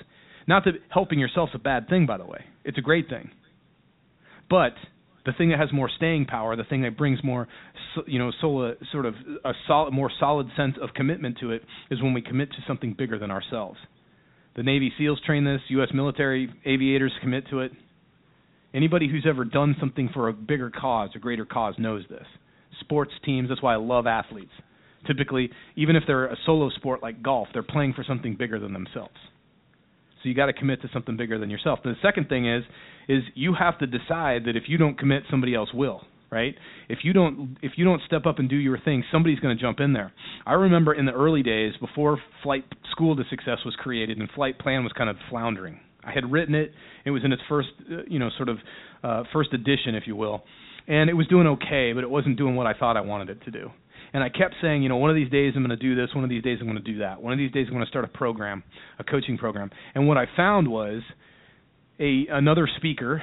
Not 0.47 0.65
that 0.65 0.73
helping 0.89 1.19
yourself's 1.19 1.53
a 1.55 1.59
bad 1.59 1.87
thing, 1.87 2.05
by 2.05 2.17
the 2.17 2.25
way. 2.25 2.43
It's 2.63 2.77
a 2.77 2.81
great 2.81 3.09
thing. 3.09 3.31
But 4.49 4.73
the 5.25 5.33
thing 5.33 5.49
that 5.49 5.59
has 5.59 5.71
more 5.71 5.89
staying 5.95 6.25
power, 6.25 6.55
the 6.55 6.63
thing 6.63 6.81
that 6.81 6.97
brings 6.97 7.23
more, 7.23 7.47
you 8.05 8.19
know, 8.19 8.29
uh, 8.29 8.73
sort 8.91 9.05
of 9.05 9.15
a 9.45 9.53
solid, 9.67 9.93
more 9.93 10.11
solid 10.19 10.47
sense 10.57 10.75
of 10.81 10.89
commitment 10.95 11.37
to 11.39 11.51
it, 11.51 11.63
is 11.89 12.01
when 12.01 12.13
we 12.13 12.21
commit 12.21 12.49
to 12.51 12.57
something 12.67 12.95
bigger 12.97 13.17
than 13.17 13.31
ourselves. 13.31 13.79
The 14.55 14.63
Navy 14.63 14.91
SEALs 14.97 15.21
train 15.25 15.45
this. 15.45 15.61
U.S. 15.69 15.89
military 15.93 16.49
aviators 16.65 17.13
commit 17.21 17.47
to 17.49 17.61
it. 17.61 17.71
Anybody 18.73 19.09
who's 19.09 19.25
ever 19.27 19.43
done 19.43 19.75
something 19.79 20.09
for 20.13 20.29
a 20.29 20.33
bigger 20.33 20.69
cause, 20.69 21.09
a 21.15 21.19
greater 21.19 21.45
cause, 21.45 21.75
knows 21.77 22.03
this. 22.09 22.25
Sports 22.79 23.11
teams. 23.25 23.49
That's 23.49 23.61
why 23.61 23.73
I 23.73 23.77
love 23.77 24.07
athletes. 24.07 24.51
Typically, 25.05 25.49
even 25.75 25.95
if 25.95 26.03
they're 26.07 26.27
a 26.27 26.37
solo 26.45 26.69
sport 26.69 27.01
like 27.01 27.21
golf, 27.21 27.47
they're 27.53 27.63
playing 27.63 27.93
for 27.93 28.03
something 28.07 28.35
bigger 28.35 28.59
than 28.59 28.71
themselves. 28.71 29.15
So 30.21 30.29
you 30.29 30.35
got 30.35 30.45
to 30.45 30.53
commit 30.53 30.81
to 30.83 30.89
something 30.93 31.17
bigger 31.17 31.39
than 31.39 31.49
yourself. 31.49 31.79
And 31.83 31.95
the 31.95 31.99
second 32.01 32.29
thing 32.29 32.47
is 32.47 32.63
is 33.09 33.23
you 33.33 33.55
have 33.55 33.79
to 33.79 33.87
decide 33.87 34.45
that 34.45 34.55
if 34.55 34.63
you 34.67 34.77
don't 34.77 34.97
commit, 34.97 35.23
somebody 35.29 35.55
else 35.55 35.69
will. 35.73 36.01
Right? 36.31 36.55
If 36.87 36.99
you 37.03 37.11
don't 37.11 37.57
if 37.61 37.73
you 37.75 37.83
don't 37.83 38.01
step 38.05 38.25
up 38.25 38.39
and 38.39 38.47
do 38.49 38.55
your 38.55 38.79
thing, 38.79 39.03
somebody's 39.11 39.39
going 39.39 39.57
to 39.57 39.61
jump 39.61 39.81
in 39.81 39.91
there. 39.91 40.13
I 40.45 40.53
remember 40.53 40.93
in 40.93 41.05
the 41.05 41.11
early 41.11 41.43
days 41.43 41.73
before 41.81 42.19
Flight 42.41 42.63
School 42.91 43.17
to 43.17 43.23
Success 43.29 43.57
was 43.65 43.75
created 43.75 44.17
and 44.17 44.29
Flight 44.33 44.57
Plan 44.57 44.83
was 44.83 44.93
kind 44.93 45.09
of 45.09 45.17
floundering. 45.29 45.79
I 46.03 46.11
had 46.11 46.31
written 46.31 46.55
it. 46.55 46.71
It 47.05 47.11
was 47.11 47.23
in 47.23 47.31
its 47.31 47.41
first, 47.47 47.69
uh, 47.91 48.03
you 48.07 48.19
know, 48.19 48.29
sort 48.37 48.49
of 48.49 48.57
uh, 49.03 49.23
first 49.33 49.53
edition, 49.53 49.95
if 49.95 50.03
you 50.07 50.15
will, 50.15 50.43
and 50.87 51.09
it 51.09 51.13
was 51.13 51.27
doing 51.27 51.47
okay, 51.47 51.93
but 51.93 52.03
it 52.03 52.09
wasn't 52.09 52.37
doing 52.37 52.55
what 52.55 52.67
I 52.67 52.73
thought 52.73 52.97
I 52.97 53.01
wanted 53.01 53.29
it 53.29 53.43
to 53.45 53.51
do. 53.51 53.71
And 54.13 54.23
I 54.23 54.29
kept 54.29 54.55
saying, 54.61 54.83
you 54.83 54.89
know, 54.89 54.97
one 54.97 55.09
of 55.09 55.15
these 55.15 55.29
days 55.29 55.53
I'm 55.55 55.65
going 55.65 55.77
to 55.77 55.81
do 55.81 55.95
this, 55.95 56.13
one 56.13 56.23
of 56.23 56.29
these 56.29 56.43
days 56.43 56.57
I'm 56.59 56.67
going 56.67 56.83
to 56.83 56.91
do 56.91 56.99
that. 56.99 57.21
One 57.21 57.31
of 57.31 57.39
these 57.39 57.51
days 57.51 57.67
I'm 57.67 57.73
going 57.73 57.85
to 57.85 57.89
start 57.89 58.03
a 58.03 58.09
program, 58.09 58.63
a 58.99 59.03
coaching 59.03 59.37
program. 59.37 59.71
And 59.95 60.07
what 60.07 60.17
I 60.17 60.25
found 60.35 60.67
was 60.67 61.01
a 61.99 62.27
another 62.29 62.67
speaker 62.77 63.21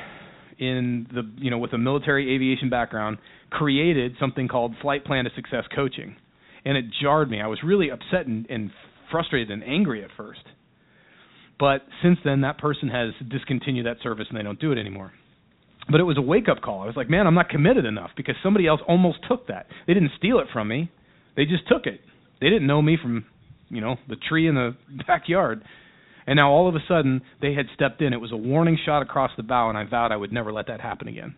in 0.58 1.06
the 1.12 1.22
you 1.36 1.50
know 1.50 1.58
with 1.58 1.72
a 1.72 1.78
military 1.78 2.34
aviation 2.34 2.70
background 2.70 3.18
created 3.50 4.14
something 4.18 4.48
called 4.48 4.74
Flight 4.80 5.04
Plan 5.04 5.24
to 5.24 5.30
Success 5.34 5.64
Coaching. 5.74 6.16
And 6.64 6.76
it 6.76 6.86
jarred 7.02 7.30
me. 7.30 7.40
I 7.40 7.46
was 7.46 7.60
really 7.64 7.90
upset 7.90 8.26
and, 8.26 8.46
and 8.50 8.70
frustrated 9.10 9.50
and 9.50 9.62
angry 9.62 10.02
at 10.04 10.10
first. 10.16 10.40
But 11.58 11.82
since 12.02 12.18
then, 12.24 12.42
that 12.42 12.58
person 12.58 12.88
has 12.88 13.10
discontinued 13.28 13.86
that 13.86 13.96
service 14.02 14.26
and 14.30 14.38
they 14.38 14.42
don't 14.42 14.60
do 14.60 14.72
it 14.72 14.78
anymore. 14.78 15.12
But 15.90 16.00
it 16.00 16.04
was 16.04 16.18
a 16.18 16.22
wake 16.22 16.48
up 16.48 16.60
call. 16.60 16.82
I 16.82 16.86
was 16.86 16.96
like, 16.96 17.10
man, 17.10 17.26
I'm 17.26 17.34
not 17.34 17.48
committed 17.48 17.84
enough 17.84 18.10
because 18.16 18.34
somebody 18.42 18.66
else 18.66 18.80
almost 18.86 19.18
took 19.28 19.48
that. 19.48 19.66
They 19.86 19.94
didn't 19.94 20.12
steal 20.18 20.38
it 20.38 20.46
from 20.52 20.68
me. 20.68 20.90
They 21.36 21.46
just 21.46 21.66
took 21.66 21.86
it. 21.86 22.00
They 22.40 22.48
didn't 22.50 22.66
know 22.66 22.82
me 22.82 22.98
from, 23.00 23.24
you 23.68 23.80
know, 23.80 23.96
the 24.08 24.16
tree 24.16 24.46
in 24.46 24.54
the 24.54 24.76
backyard. 25.06 25.62
And 26.26 26.36
now 26.36 26.50
all 26.50 26.68
of 26.68 26.74
a 26.74 26.80
sudden 26.86 27.22
they 27.40 27.54
had 27.54 27.66
stepped 27.74 28.02
in. 28.02 28.12
It 28.12 28.20
was 28.20 28.32
a 28.32 28.36
warning 28.36 28.78
shot 28.84 29.02
across 29.02 29.30
the 29.36 29.42
bow 29.42 29.70
and 29.70 29.78
I 29.78 29.84
vowed 29.84 30.12
I 30.12 30.16
would 30.16 30.32
never 30.32 30.52
let 30.52 30.66
that 30.66 30.80
happen 30.80 31.08
again. 31.08 31.34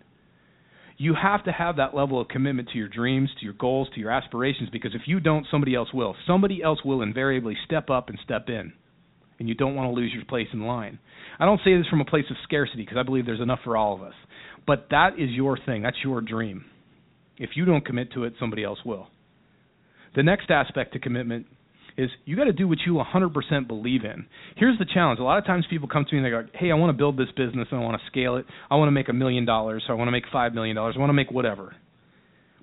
You 0.97 1.15
have 1.15 1.45
to 1.45 1.53
have 1.53 1.77
that 1.77 1.95
level 1.95 2.21
of 2.21 2.29
commitment 2.29 2.69
to 2.71 2.79
your 2.79 2.89
dreams, 2.89 3.31
to 3.39 3.45
your 3.45 3.55
goals, 3.55 3.89
to 3.95 4.01
your 4.01 4.11
aspirations 4.11 4.69
because 4.71 4.95
if 4.95 5.03
you 5.07 5.21
don't 5.21 5.47
somebody 5.51 5.75
else 5.75 5.89
will. 5.95 6.15
Somebody 6.27 6.63
else 6.63 6.81
will 6.85 7.03
invariably 7.03 7.57
step 7.65 7.89
up 7.89 8.09
and 8.09 8.19
step 8.23 8.49
in. 8.49 8.73
And 9.41 9.49
you 9.49 9.55
don't 9.55 9.75
want 9.75 9.93
to 9.93 9.99
lose 9.99 10.13
your 10.15 10.25
place 10.27 10.47
in 10.53 10.61
line. 10.67 10.99
I 11.41 11.47
don't 11.47 11.61
say 11.65 11.77
this 11.77 11.87
from 11.89 12.03
a 12.03 12.05
place 12.05 12.27
of 12.31 12.37
scarcity 12.45 12.83
because 12.83 12.99
I 12.99 13.03
believe 13.03 13.27
there's 13.27 13.41
enough 13.41 13.61
for 13.65 13.77
all 13.77 13.95
of 13.95 14.03
us. 14.03 14.15
But 14.67 14.89
that 14.91 15.15
is 15.19 15.31
your 15.31 15.59
thing. 15.67 15.83
That's 15.83 15.97
your 16.05 16.21
dream. 16.21 16.67
If 17.39 17.51
you 17.57 17.65
don't 17.65 17.85
commit 17.85 18.13
to 18.13 18.25
it, 18.25 18.35
somebody 18.39 18.63
else 18.63 18.79
will. 18.85 19.09
The 20.15 20.23
next 20.23 20.51
aspect 20.51 20.93
to 20.93 20.99
commitment 20.99 21.47
is 21.97 22.11
you 22.25 22.37
got 22.37 22.45
to 22.45 22.53
do 22.53 22.69
what 22.69 22.79
you 22.87 23.03
100% 23.03 23.67
believe 23.67 24.05
in. 24.05 24.27
Here's 24.57 24.79
the 24.79 24.87
challenge. 24.93 25.21
A 25.21 25.23
lot 25.23 25.39
of 25.39 25.47
times 25.47 25.65
people 25.71 25.89
come 25.89 26.05
to 26.05 26.15
me 26.15 26.19
and 26.19 26.27
they 26.27 26.31
go, 26.31 26.47
"Hey, 26.55 26.71
I 26.71 26.75
want 26.75 26.91
to 26.91 26.97
build 26.97 27.17
this 27.17 27.31
business 27.37 27.69
and 27.71 27.81
I 27.81 27.83
want 27.83 28.01
to 28.01 28.07
scale 28.09 28.37
it. 28.37 28.47
I 28.71 28.77
want 28.77 28.89
to 28.89 28.93
make 28.93 29.09
a 29.09 29.13
million 29.13 29.45
dollars, 29.45 29.85
I 29.89 29.95
want 29.95 30.09
to 30.09 30.13
make 30.13 30.25
5 30.33 30.55
million 30.55 30.77
dollars. 30.77 30.95
I 30.97 31.01
want 31.01 31.11
to 31.11 31.15
make 31.15 31.31
whatever." 31.31 31.75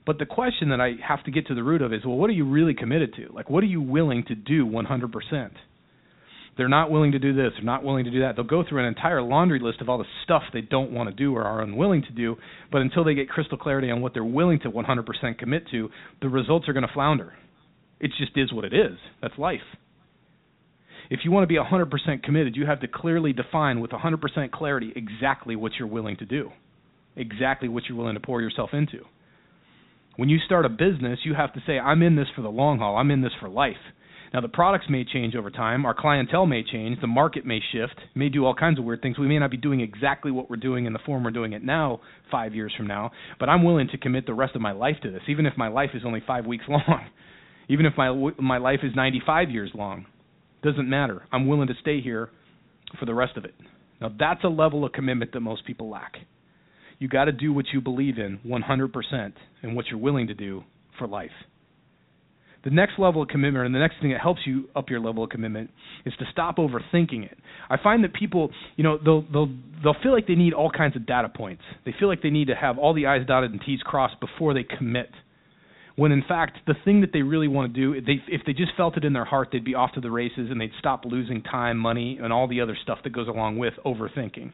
But 0.05 0.19
the 0.19 0.25
question 0.25 0.69
that 0.69 0.79
I 0.79 0.93
have 1.05 1.23
to 1.25 1.31
get 1.31 1.47
to 1.47 1.55
the 1.55 1.63
root 1.63 1.81
of 1.81 1.91
is, 1.91 2.05
well, 2.05 2.15
what 2.15 2.29
are 2.29 2.33
you 2.33 2.45
really 2.45 2.73
committed 2.73 3.13
to? 3.15 3.29
Like 3.33 3.49
what 3.49 3.63
are 3.63 3.67
you 3.67 3.81
willing 3.81 4.23
to 4.25 4.35
do 4.35 4.65
100%? 4.65 5.51
They're 6.57 6.67
not 6.67 6.91
willing 6.91 7.11
to 7.13 7.19
do 7.19 7.33
this, 7.33 7.51
they're 7.55 7.63
not 7.63 7.83
willing 7.83 8.05
to 8.05 8.11
do 8.11 8.21
that. 8.21 8.35
They'll 8.35 8.45
go 8.45 8.63
through 8.67 8.79
an 8.79 8.85
entire 8.85 9.21
laundry 9.21 9.59
list 9.59 9.81
of 9.81 9.89
all 9.89 9.97
the 9.97 10.05
stuff 10.23 10.43
they 10.53 10.61
don't 10.61 10.91
want 10.91 11.09
to 11.09 11.15
do 11.15 11.35
or 11.35 11.43
are 11.43 11.61
unwilling 11.61 12.03
to 12.03 12.11
do, 12.11 12.35
but 12.71 12.81
until 12.81 13.03
they 13.03 13.13
get 13.13 13.29
crystal 13.29 13.57
clarity 13.57 13.91
on 13.91 14.01
what 14.01 14.13
they're 14.13 14.23
willing 14.23 14.59
to 14.61 14.71
100% 14.71 15.37
commit 15.37 15.63
to, 15.71 15.89
the 16.21 16.29
results 16.29 16.67
are 16.67 16.73
going 16.73 16.87
to 16.87 16.93
flounder. 16.93 17.33
It 17.99 18.11
just 18.17 18.31
is 18.35 18.51
what 18.53 18.65
it 18.65 18.73
is. 18.73 18.97
That's 19.21 19.37
life. 19.37 19.61
If 21.09 21.21
you 21.23 21.31
want 21.31 21.43
to 21.43 21.47
be 21.47 21.55
100% 21.55 22.23
committed, 22.23 22.55
you 22.55 22.65
have 22.65 22.81
to 22.81 22.87
clearly 22.87 23.33
define 23.33 23.79
with 23.79 23.91
100% 23.91 24.51
clarity 24.51 24.91
exactly 24.95 25.55
what 25.55 25.71
you're 25.79 25.87
willing 25.87 26.17
to 26.17 26.25
do, 26.25 26.51
exactly 27.15 27.69
what 27.69 27.83
you're 27.87 27.97
willing 27.97 28.15
to 28.15 28.19
pour 28.19 28.41
yourself 28.41 28.71
into. 28.73 29.05
When 30.17 30.29
you 30.29 30.39
start 30.45 30.65
a 30.65 30.69
business, 30.69 31.19
you 31.23 31.33
have 31.35 31.53
to 31.53 31.61
say, 31.65 31.79
I'm 31.79 32.01
in 32.01 32.15
this 32.15 32.27
for 32.35 32.41
the 32.41 32.49
long 32.49 32.79
haul, 32.79 32.97
I'm 32.97 33.11
in 33.11 33.21
this 33.21 33.31
for 33.39 33.47
life 33.47 33.75
Now, 34.33 34.41
the 34.41 34.47
products 34.47 34.85
may 34.89 35.05
change 35.05 35.35
over 35.35 35.49
time, 35.49 35.85
our 35.85 35.93
clientele 35.93 36.45
may 36.45 36.63
change, 36.63 36.99
the 36.99 37.07
market 37.07 37.45
may 37.45 37.59
shift, 37.71 37.95
may 38.15 38.29
do 38.29 38.45
all 38.45 38.53
kinds 38.53 38.79
of 38.79 38.85
weird 38.85 39.01
things. 39.01 39.17
We 39.17 39.27
may 39.27 39.39
not 39.39 39.51
be 39.51 39.57
doing 39.57 39.79
exactly 39.79 40.31
what 40.31 40.49
we're 40.49 40.57
doing 40.57 40.85
in 40.85 40.93
the 40.93 40.99
form 41.05 41.23
we're 41.23 41.31
doing 41.31 41.53
it 41.53 41.63
now, 41.63 42.01
five 42.29 42.53
years 42.53 42.73
from 42.75 42.87
now, 42.87 43.11
but 43.39 43.49
I'm 43.49 43.63
willing 43.63 43.87
to 43.89 43.97
commit 43.97 44.25
the 44.25 44.33
rest 44.33 44.55
of 44.55 44.61
my 44.61 44.73
life 44.73 44.97
to 45.03 45.11
this, 45.11 45.21
even 45.27 45.45
if 45.45 45.57
my 45.57 45.69
life 45.69 45.91
is 45.93 46.03
only 46.05 46.21
five 46.25 46.45
weeks 46.45 46.65
long, 46.69 47.07
even 47.69 47.85
if 47.85 47.93
my 47.97 48.09
my 48.39 48.57
life 48.57 48.79
is 48.83 48.91
95 48.95 49.49
years 49.49 49.71
long. 49.73 50.05
Doesn't 50.63 50.89
matter. 50.89 51.23
I'm 51.31 51.47
willing 51.47 51.67
to 51.67 51.75
stay 51.81 52.01
here 52.01 52.29
for 52.99 53.05
the 53.05 53.13
rest 53.13 53.37
of 53.37 53.45
it. 53.45 53.53
Now, 54.01 54.09
that's 54.17 54.43
a 54.43 54.49
level 54.49 54.85
of 54.85 54.91
commitment 54.91 55.31
that 55.33 55.39
most 55.39 55.65
people 55.65 55.89
lack. 55.89 56.13
You 56.99 57.07
got 57.07 57.25
to 57.25 57.31
do 57.31 57.53
what 57.53 57.65
you 57.73 57.81
believe 57.81 58.17
in 58.17 58.39
100% 58.45 59.33
and 59.61 59.75
what 59.75 59.85
you're 59.87 59.99
willing 59.99 60.27
to 60.27 60.33
do 60.33 60.63
for 60.97 61.07
life. 61.07 61.31
The 62.67 62.73
next 62.73 62.99
level 62.99 63.21
of 63.21 63.29
commitment, 63.29 63.65
and 63.65 63.73
the 63.73 63.79
next 63.79 63.95
thing 64.01 64.11
that 64.11 64.19
helps 64.19 64.41
you 64.45 64.67
up 64.75 64.89
your 64.89 64.99
level 64.99 65.23
of 65.23 65.29
commitment, 65.29 65.69
is 66.05 66.13
to 66.19 66.25
stop 66.33 66.57
overthinking 66.57 67.23
it. 67.23 67.37
I 67.69 67.77
find 67.81 68.03
that 68.03 68.13
people, 68.13 68.51
you 68.75 68.83
know, 68.83 68.97
they'll 68.97 69.21
they'll 69.31 69.49
they'll 69.81 69.95
feel 70.03 70.11
like 70.11 70.27
they 70.27 70.35
need 70.35 70.51
all 70.51 70.69
kinds 70.69 70.97
of 70.97 71.05
data 71.05 71.29
points. 71.29 71.61
They 71.85 71.95
feel 71.97 72.09
like 72.09 72.21
they 72.21 72.29
need 72.29 72.49
to 72.49 72.55
have 72.55 72.77
all 72.77 72.93
the 72.93 73.05
I's 73.05 73.25
dotted 73.25 73.51
and 73.53 73.61
T's 73.65 73.79
crossed 73.83 74.19
before 74.19 74.53
they 74.53 74.63
commit. 74.63 75.09
When 75.95 76.11
in 76.11 76.25
fact, 76.27 76.57
the 76.67 76.73
thing 76.83 76.99
that 76.99 77.13
they 77.13 77.21
really 77.21 77.47
want 77.47 77.73
to 77.73 77.79
do, 77.79 78.01
they, 78.01 78.21
if 78.27 78.41
they 78.45 78.51
just 78.51 78.71
felt 78.75 78.97
it 78.97 79.05
in 79.05 79.13
their 79.13 79.23
heart, 79.23 79.47
they'd 79.53 79.63
be 79.63 79.73
off 79.73 79.93
to 79.93 80.01
the 80.01 80.11
races 80.11 80.49
and 80.51 80.59
they'd 80.59 80.71
stop 80.77 81.05
losing 81.05 81.43
time, 81.43 81.77
money, 81.77 82.19
and 82.21 82.33
all 82.33 82.49
the 82.49 82.59
other 82.59 82.77
stuff 82.83 82.97
that 83.05 83.13
goes 83.13 83.29
along 83.29 83.57
with 83.57 83.75
overthinking. 83.85 84.51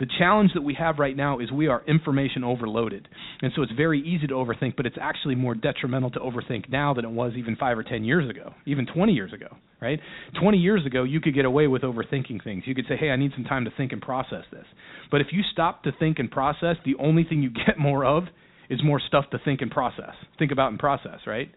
The 0.00 0.06
challenge 0.18 0.50
that 0.54 0.62
we 0.62 0.74
have 0.74 0.98
right 0.98 1.16
now 1.16 1.38
is 1.38 1.52
we 1.52 1.68
are 1.68 1.82
information 1.86 2.42
overloaded. 2.42 3.06
And 3.42 3.52
so 3.54 3.62
it's 3.62 3.72
very 3.72 4.00
easy 4.00 4.26
to 4.26 4.34
overthink, 4.34 4.74
but 4.76 4.86
it's 4.86 4.96
actually 5.00 5.36
more 5.36 5.54
detrimental 5.54 6.10
to 6.10 6.18
overthink 6.18 6.68
now 6.68 6.94
than 6.94 7.04
it 7.04 7.10
was 7.10 7.32
even 7.36 7.54
5 7.56 7.78
or 7.78 7.82
10 7.84 8.02
years 8.02 8.28
ago, 8.28 8.54
even 8.66 8.86
20 8.86 9.12
years 9.12 9.32
ago, 9.32 9.56
right? 9.80 10.00
20 10.40 10.58
years 10.58 10.84
ago, 10.84 11.04
you 11.04 11.20
could 11.20 11.34
get 11.34 11.44
away 11.44 11.68
with 11.68 11.82
overthinking 11.82 12.42
things. 12.42 12.64
You 12.66 12.74
could 12.74 12.86
say, 12.88 12.96
"Hey, 12.96 13.10
I 13.10 13.16
need 13.16 13.32
some 13.34 13.44
time 13.44 13.64
to 13.66 13.70
think 13.70 13.92
and 13.92 14.02
process 14.02 14.44
this." 14.50 14.66
But 15.10 15.20
if 15.20 15.32
you 15.32 15.42
stop 15.52 15.84
to 15.84 15.92
think 15.92 16.18
and 16.18 16.30
process, 16.30 16.76
the 16.84 16.96
only 16.96 17.22
thing 17.22 17.42
you 17.42 17.50
get 17.66 17.78
more 17.78 18.04
of 18.04 18.24
is 18.68 18.82
more 18.82 18.98
stuff 18.98 19.30
to 19.30 19.38
think 19.38 19.60
and 19.62 19.70
process. 19.70 20.14
Think 20.38 20.50
about 20.50 20.70
and 20.70 20.78
process, 20.78 21.20
right? 21.26 21.50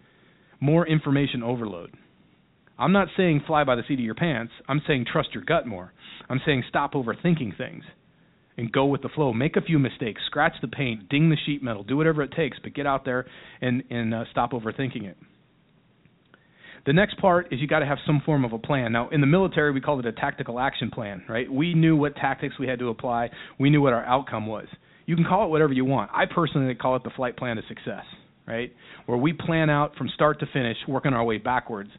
More 0.59 0.85
information 0.85 1.41
overload. 1.41 1.95
I'm 2.77 2.91
not 2.91 3.07
saying 3.17 3.41
fly 3.47 3.63
by 3.63 3.75
the 3.75 3.83
seat 3.87 3.95
of 3.95 4.05
your 4.05 4.13
pants. 4.13 4.53
I'm 4.67 4.81
saying 4.85 5.05
trust 5.05 5.33
your 5.33 5.43
gut 5.43 5.65
more. 5.65 5.93
I'm 6.29 6.41
saying 6.45 6.63
stop 6.69 6.93
overthinking 6.93 7.57
things 7.57 7.83
and 8.57 8.71
go 8.71 8.85
with 8.85 9.01
the 9.01 9.09
flow. 9.09 9.33
Make 9.33 9.55
a 9.55 9.61
few 9.61 9.79
mistakes, 9.79 10.21
scratch 10.25 10.53
the 10.61 10.67
paint, 10.67 11.09
ding 11.09 11.29
the 11.29 11.37
sheet 11.45 11.63
metal, 11.63 11.83
do 11.83 11.95
whatever 11.95 12.23
it 12.23 12.31
takes, 12.31 12.57
but 12.61 12.73
get 12.73 12.85
out 12.85 13.05
there 13.05 13.25
and 13.61 13.83
and 13.89 14.13
uh, 14.13 14.25
stop 14.31 14.51
overthinking 14.51 15.03
it. 15.03 15.17
The 16.85 16.93
next 16.93 17.19
part 17.19 17.51
is 17.51 17.59
you 17.59 17.67
got 17.67 17.79
to 17.79 17.85
have 17.85 17.97
some 18.05 18.21
form 18.25 18.45
of 18.45 18.53
a 18.53 18.57
plan. 18.57 18.93
Now, 18.93 19.09
in 19.09 19.19
the 19.19 19.27
military, 19.27 19.73
we 19.73 19.81
call 19.81 19.99
it 19.99 20.05
a 20.05 20.13
tactical 20.13 20.57
action 20.57 20.89
plan, 20.89 21.21
right? 21.27 21.51
We 21.51 21.73
knew 21.73 21.97
what 21.97 22.15
tactics 22.15 22.55
we 22.57 22.65
had 22.65 22.79
to 22.79 22.87
apply. 22.87 23.29
We 23.59 23.69
knew 23.69 23.81
what 23.81 23.91
our 23.91 24.05
outcome 24.05 24.47
was. 24.47 24.67
You 25.05 25.15
can 25.17 25.25
call 25.25 25.45
it 25.45 25.49
whatever 25.49 25.73
you 25.73 25.83
want. 25.83 26.11
I 26.13 26.25
personally 26.33 26.73
call 26.75 26.95
it 26.95 27.03
the 27.03 27.09
flight 27.09 27.35
plan 27.35 27.57
to 27.57 27.61
success, 27.67 28.05
right? 28.47 28.71
Where 29.05 29.17
we 29.17 29.33
plan 29.33 29.69
out 29.69 29.97
from 29.97 30.07
start 30.15 30.39
to 30.39 30.45
finish, 30.53 30.77
working 30.87 31.13
our 31.13 31.25
way 31.25 31.37
backwards, 31.37 31.89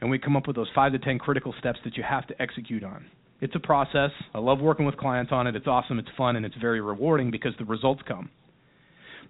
and 0.00 0.10
we 0.10 0.18
come 0.18 0.34
up 0.34 0.46
with 0.46 0.56
those 0.56 0.68
five 0.74 0.92
to 0.92 0.98
ten 0.98 1.18
critical 1.18 1.54
steps 1.58 1.78
that 1.84 1.98
you 1.98 2.02
have 2.02 2.26
to 2.28 2.40
execute 2.40 2.84
on. 2.84 3.04
It's 3.40 3.54
a 3.54 3.60
process. 3.60 4.10
I 4.34 4.38
love 4.38 4.60
working 4.60 4.86
with 4.86 4.96
clients 4.96 5.32
on 5.32 5.46
it. 5.46 5.54
It's 5.54 5.66
awesome, 5.66 5.98
it's 5.98 6.08
fun, 6.16 6.36
and 6.36 6.44
it's 6.44 6.56
very 6.56 6.80
rewarding 6.80 7.30
because 7.30 7.52
the 7.58 7.64
results 7.64 8.02
come. 8.06 8.30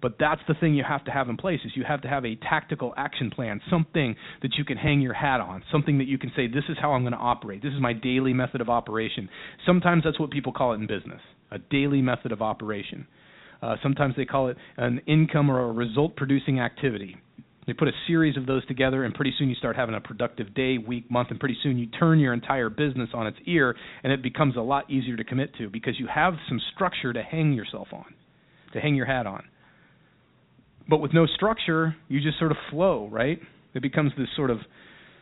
But 0.01 0.15
that's 0.19 0.41
the 0.47 0.53
thing 0.53 0.75
you 0.75 0.83
have 0.87 1.03
to 1.05 1.11
have 1.11 1.27
in 1.29 1.37
place 1.37 1.59
is 1.65 1.73
you 1.75 1.83
have 1.83 2.01
to 2.03 2.07
have 2.07 2.25
a 2.25 2.35
tactical 2.35 2.93
action 2.95 3.29
plan, 3.29 3.59
something 3.69 4.15
that 4.41 4.51
you 4.57 4.63
can 4.63 4.77
hang 4.77 5.01
your 5.01 5.13
hat 5.13 5.41
on, 5.41 5.61
something 5.71 5.97
that 5.97 6.07
you 6.07 6.17
can 6.17 6.31
say 6.35 6.47
this 6.47 6.63
is 6.69 6.77
how 6.81 6.93
I'm 6.93 7.01
going 7.01 7.13
to 7.13 7.19
operate. 7.19 7.61
This 7.61 7.73
is 7.73 7.81
my 7.81 7.93
daily 7.93 8.33
method 8.33 8.61
of 8.61 8.69
operation. 8.69 9.29
Sometimes 9.65 10.03
that's 10.05 10.19
what 10.19 10.31
people 10.31 10.53
call 10.53 10.71
it 10.71 10.75
in 10.77 10.87
business, 10.87 11.21
a 11.51 11.59
daily 11.59 12.01
method 12.01 12.31
of 12.31 12.41
operation. 12.41 13.07
Uh, 13.61 13.75
sometimes 13.83 14.15
they 14.15 14.25
call 14.25 14.47
it 14.47 14.57
an 14.77 15.01
income 15.05 15.51
or 15.51 15.59
a 15.59 15.71
result 15.71 16.15
producing 16.15 16.61
activity. 16.61 17.17
They 17.69 17.73
put 17.73 17.87
a 17.87 17.93
series 18.07 18.35
of 18.35 18.47
those 18.47 18.65
together, 18.65 19.03
and 19.03 19.13
pretty 19.13 19.31
soon 19.37 19.47
you 19.47 19.53
start 19.53 19.75
having 19.75 19.93
a 19.93 20.01
productive 20.01 20.55
day, 20.55 20.79
week, 20.79 21.11
month, 21.11 21.27
and 21.29 21.39
pretty 21.39 21.55
soon 21.61 21.77
you 21.77 21.85
turn 21.85 22.17
your 22.17 22.33
entire 22.33 22.67
business 22.67 23.09
on 23.13 23.27
its 23.27 23.37
ear, 23.45 23.75
and 24.03 24.11
it 24.11 24.23
becomes 24.23 24.55
a 24.57 24.59
lot 24.59 24.89
easier 24.89 25.15
to 25.15 25.23
commit 25.23 25.53
to 25.59 25.69
because 25.69 25.93
you 25.99 26.07
have 26.07 26.33
some 26.47 26.59
structure 26.73 27.13
to 27.13 27.21
hang 27.21 27.53
yourself 27.53 27.89
on, 27.93 28.05
to 28.73 28.79
hang 28.79 28.95
your 28.95 29.05
hat 29.05 29.27
on. 29.27 29.43
But 30.89 30.97
with 30.97 31.13
no 31.13 31.27
structure, 31.27 31.95
you 32.07 32.19
just 32.21 32.39
sort 32.39 32.49
of 32.49 32.57
flow, 32.71 33.07
right? 33.11 33.37
It 33.75 33.83
becomes 33.83 34.13
this 34.17 34.29
sort 34.35 34.49
of 34.49 34.57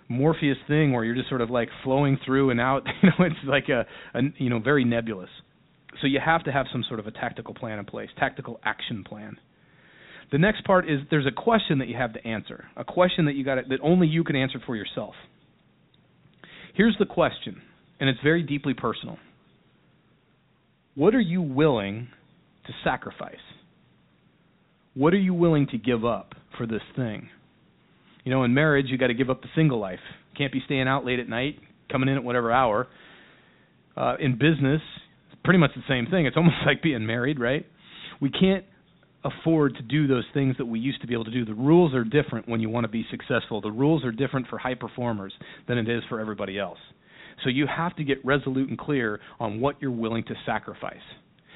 Morpheus 0.07 0.55
thing 0.69 0.93
where 0.93 1.03
you're 1.03 1.15
just 1.15 1.27
sort 1.27 1.41
of 1.41 1.49
like 1.49 1.67
flowing 1.83 2.17
through 2.25 2.51
and 2.51 2.61
out. 2.61 2.83
You 3.03 3.09
know, 3.09 3.25
it's 3.25 3.35
like 3.45 3.67
a, 3.67 3.85
a 4.17 4.21
you 4.37 4.49
know 4.49 4.59
very 4.59 4.85
nebulous. 4.85 5.29
So 5.99 6.07
you 6.07 6.21
have 6.23 6.45
to 6.45 6.53
have 6.53 6.67
some 6.71 6.85
sort 6.87 7.01
of 7.01 7.07
a 7.07 7.11
tactical 7.11 7.53
plan 7.53 7.77
in 7.77 7.83
place, 7.83 8.07
tactical 8.17 8.61
action 8.63 9.03
plan. 9.03 9.35
The 10.31 10.37
next 10.37 10.65
part 10.65 10.89
is 10.89 10.99
there's 11.09 11.25
a 11.25 11.31
question 11.31 11.79
that 11.79 11.87
you 11.87 11.95
have 11.95 12.13
to 12.13 12.27
answer, 12.27 12.65
a 12.75 12.83
question 12.83 13.25
that 13.25 13.35
you 13.35 13.45
got 13.45 13.57
that 13.69 13.79
only 13.81 14.07
you 14.07 14.23
can 14.23 14.35
answer 14.35 14.59
for 14.65 14.75
yourself. 14.75 15.13
Here's 16.73 16.95
the 16.99 17.05
question, 17.05 17.61
and 17.99 18.09
it's 18.09 18.19
very 18.21 18.43
deeply 18.43 18.73
personal. 18.73 19.17
What 20.95 21.15
are 21.15 21.21
you 21.21 21.41
willing 21.41 22.09
to 22.65 22.73
sacrifice? 22.83 23.35
What 24.93 25.13
are 25.13 25.19
you 25.19 25.33
willing 25.33 25.67
to 25.67 25.77
give 25.77 26.03
up 26.03 26.33
for 26.57 26.67
this 26.67 26.81
thing? 26.95 27.29
You 28.23 28.31
know, 28.31 28.43
in 28.43 28.53
marriage, 28.53 28.87
you 28.89 28.97
got 28.97 29.07
to 29.07 29.13
give 29.13 29.29
up 29.29 29.41
the 29.41 29.47
single 29.55 29.79
life. 29.79 29.99
Can't 30.37 30.51
be 30.51 30.61
staying 30.65 30.87
out 30.87 31.05
late 31.05 31.19
at 31.19 31.29
night, 31.29 31.59
coming 31.89 32.09
in 32.09 32.15
at 32.15 32.23
whatever 32.23 32.51
hour. 32.51 32.87
Uh, 33.95 34.15
in 34.19 34.33
business, 34.33 34.81
it's 35.31 35.41
pretty 35.43 35.59
much 35.59 35.71
the 35.75 35.83
same 35.87 36.07
thing. 36.07 36.25
It's 36.25 36.35
almost 36.35 36.57
like 36.65 36.83
being 36.83 37.05
married, 37.05 37.39
right? 37.39 37.65
We 38.19 38.29
can't 38.29 38.65
afford 39.27 39.75
to 39.75 39.81
do 39.81 40.07
those 40.07 40.25
things 40.33 40.55
that 40.57 40.65
we 40.65 40.79
used 40.79 41.01
to 41.01 41.07
be 41.07 41.13
able 41.13 41.25
to 41.25 41.31
do. 41.31 41.45
The 41.45 41.53
rules 41.53 41.93
are 41.93 42.03
different 42.03 42.47
when 42.47 42.59
you 42.59 42.69
want 42.69 42.85
to 42.85 42.89
be 42.89 43.05
successful. 43.11 43.61
The 43.61 43.71
rules 43.71 44.03
are 44.03 44.11
different 44.11 44.47
for 44.47 44.57
high 44.57 44.75
performers 44.75 45.33
than 45.67 45.77
it 45.77 45.89
is 45.89 46.03
for 46.09 46.19
everybody 46.19 46.57
else. 46.57 46.79
So 47.43 47.49
you 47.49 47.67
have 47.67 47.95
to 47.97 48.03
get 48.03 48.25
resolute 48.25 48.69
and 48.69 48.77
clear 48.77 49.19
on 49.39 49.59
what 49.59 49.75
you're 49.81 49.91
willing 49.91 50.23
to 50.25 50.33
sacrifice. 50.45 50.95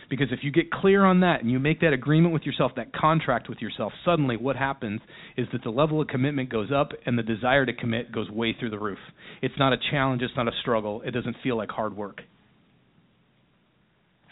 Because 0.09 0.27
if 0.31 0.39
you 0.43 0.51
get 0.51 0.69
clear 0.71 1.05
on 1.05 1.21
that 1.21 1.41
and 1.41 1.49
you 1.49 1.57
make 1.57 1.79
that 1.79 1.93
agreement 1.93 2.33
with 2.33 2.43
yourself, 2.43 2.73
that 2.75 2.93
contract 2.93 3.47
with 3.47 3.59
yourself, 3.59 3.93
suddenly 4.03 4.35
what 4.35 4.57
happens 4.57 4.99
is 5.37 5.47
that 5.53 5.63
the 5.63 5.69
level 5.69 6.01
of 6.01 6.09
commitment 6.09 6.49
goes 6.49 6.69
up 6.69 6.91
and 7.05 7.17
the 7.17 7.23
desire 7.23 7.65
to 7.65 7.73
commit 7.73 8.11
goes 8.11 8.29
way 8.29 8.53
through 8.59 8.71
the 8.71 8.77
roof. 8.77 8.99
It's 9.41 9.57
not 9.57 9.71
a 9.71 9.77
challenge, 9.89 10.21
it's 10.21 10.35
not 10.35 10.49
a 10.49 10.57
struggle, 10.59 11.01
it 11.05 11.11
doesn't 11.11 11.37
feel 11.41 11.55
like 11.55 11.69
hard 11.69 11.95
work. 11.95 12.19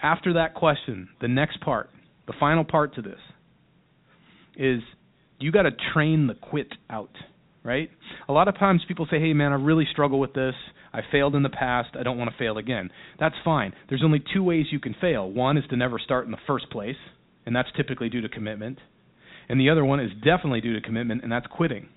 After 0.03 0.33
that 0.33 0.53
question, 0.53 1.09
the 1.21 1.29
next 1.29 1.61
part, 1.61 1.89
the 2.29 2.35
final 2.39 2.63
part 2.63 2.93
to 2.93 3.01
this, 3.01 3.19
is 4.55 4.81
you 5.39 5.51
got 5.51 5.63
to 5.63 5.71
train 5.93 6.27
the 6.27 6.35
quit 6.35 6.67
out, 6.87 7.09
right? 7.63 7.89
A 8.27 8.31
lot 8.31 8.47
of 8.47 8.55
times 8.59 8.83
people 8.87 9.07
say, 9.09 9.19
"Hey 9.19 9.33
man, 9.33 9.51
I 9.51 9.55
really 9.55 9.87
struggle 9.91 10.19
with 10.19 10.33
this. 10.33 10.53
I 10.93 11.01
failed 11.11 11.33
in 11.33 11.41
the 11.41 11.49
past. 11.49 11.89
I 11.99 12.03
don't 12.03 12.19
want 12.19 12.29
to 12.29 12.37
fail 12.37 12.59
again." 12.59 12.91
That's 13.19 13.33
fine. 13.43 13.73
There's 13.89 14.03
only 14.03 14.21
two 14.31 14.43
ways 14.43 14.67
you 14.71 14.79
can 14.79 14.93
fail. 15.01 15.27
One 15.27 15.57
is 15.57 15.63
to 15.71 15.75
never 15.75 15.97
start 15.97 16.25
in 16.25 16.31
the 16.31 16.37
first 16.45 16.69
place, 16.69 16.97
and 17.47 17.55
that's 17.55 17.69
typically 17.75 18.09
due 18.09 18.21
to 18.21 18.29
commitment. 18.29 18.77
And 19.49 19.59
the 19.59 19.71
other 19.71 19.83
one 19.83 19.99
is 19.99 20.11
definitely 20.23 20.61
due 20.61 20.75
to 20.75 20.81
commitment, 20.81 21.23
and 21.23 21.31
that's 21.31 21.47
quitting. 21.47 21.89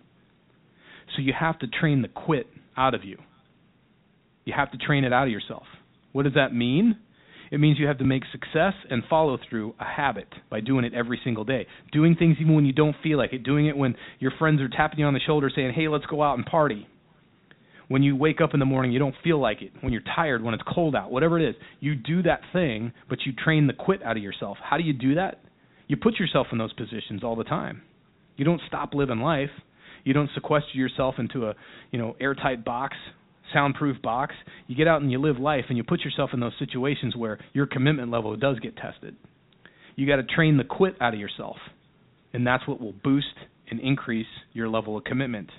So 1.15 1.21
you 1.21 1.35
have 1.39 1.59
to 1.59 1.67
train 1.67 2.01
the 2.01 2.09
quit 2.09 2.47
out 2.75 2.95
of 2.95 3.05
you. 3.05 3.19
You 4.47 4.55
have 4.57 4.71
to 4.71 4.79
train 4.79 5.05
it 5.05 5.13
out 5.13 5.25
of 5.25 5.31
yourself. 5.31 5.67
What 6.13 6.23
does 6.23 6.35
that 6.35 6.55
mean? 6.55 6.97
It 7.53 7.61
means 7.61 7.79
you 7.79 7.87
have 7.87 7.99
to 7.99 8.05
make 8.05 8.23
success 8.33 8.73
and 8.89 9.03
follow 9.11 9.39
through 9.49 9.75
a 9.79 9.85
habit 9.85 10.27
by 10.51 10.61
doing 10.61 10.87
it 10.87 10.95
every 10.95 11.21
single 11.23 11.45
day. 11.45 11.67
Doing 11.93 12.17
things 12.17 12.39
even 12.41 12.55
when 12.55 12.65
you 12.65 12.73
don't 12.73 12.97
feel 13.03 13.19
like 13.19 13.35
it. 13.35 13.43
Doing 13.43 13.67
it 13.67 13.77
when 13.77 13.95
your 14.21 14.33
friends 14.39 14.63
are 14.63 14.71
tapping 14.71 15.01
you 15.01 15.05
on 15.05 15.13
the 15.13 15.21
shoulder 15.21 15.51
saying, 15.55 15.75
hey, 15.75 15.87
let's 15.87 16.07
go 16.07 16.23
out 16.23 16.39
and 16.39 16.47
party. 16.47 16.89
When 17.89 18.03
you 18.03 18.17
wake 18.17 18.41
up 18.41 18.55
in 18.55 18.59
the 18.61 18.65
morning, 18.65 18.91
you 18.91 18.99
don't 18.99 19.15
feel 19.23 19.39
like 19.39 19.61
it. 19.61 19.71
When 19.83 19.93
you're 19.93 20.01
tired, 20.17 20.43
when 20.43 20.55
it's 20.55 20.63
cold 20.67 20.97
out, 20.97 21.11
whatever 21.11 21.39
it 21.39 21.47
is, 21.47 21.55
you 21.79 21.95
do 21.95 22.23
that 22.23 22.41
thing, 22.55 22.91
but 23.11 23.19
you 23.27 23.35
train 23.35 23.67
the 23.67 23.75
quit 23.75 24.03
out 24.03 24.17
of 24.17 24.23
yourself. 24.23 24.57
How 24.63 24.79
do 24.79 24.83
you 24.83 24.95
do 24.95 25.17
that? 25.17 25.41
You 25.89 25.99
put 25.99 26.19
yourself 26.19 26.47
in 26.53 26.59
those 26.59 26.73
positions 26.73 27.23
all 27.23 27.37
the 27.37 27.45
time. 27.45 27.83
You 28.39 28.47
don't 28.47 28.63
stop 28.67 28.95
living 28.95 29.21
life. 29.21 29.51
You 30.05 30.15
don't 30.15 30.31
sequester 30.35 30.73
yourself 30.79 31.17
into 31.19 31.49
a, 31.49 31.55
you 31.91 31.99
know, 31.99 32.17
airtight 32.19 32.65
box 32.65 32.97
soundproof 33.53 34.01
box. 34.03 34.35
You 34.67 34.77
get 34.77 34.89
out 34.89 35.03
and 35.03 35.11
you 35.11 35.21
live 35.21 35.39
life 35.39 35.65
and 35.69 35.77
you 35.77 35.85
put 35.85 36.01
yourself 36.01 36.31
in 36.33 36.41
those 36.41 36.53
situations 36.59 37.17
where 37.17 37.39
your 37.53 37.67
commitment 37.67 38.11
level 38.11 38.37
does 38.37 38.59
get 38.61 38.77
tested. 38.77 39.17
You 39.97 40.07
got 40.07 40.17
to 40.17 40.23
train 40.23 40.57
the 40.57 40.65
quit 40.65 40.97
out 41.01 41.15
of 41.15 41.21
yourself. 41.21 41.57
And 42.33 42.47
that's 42.47 42.67
what 42.67 42.81
will 42.81 42.95
boost 43.05 43.27
and 43.71 43.81
increase 43.81 44.27
your 44.53 44.69
level 44.69 44.97
of 44.97 45.05
commitment 45.05 45.51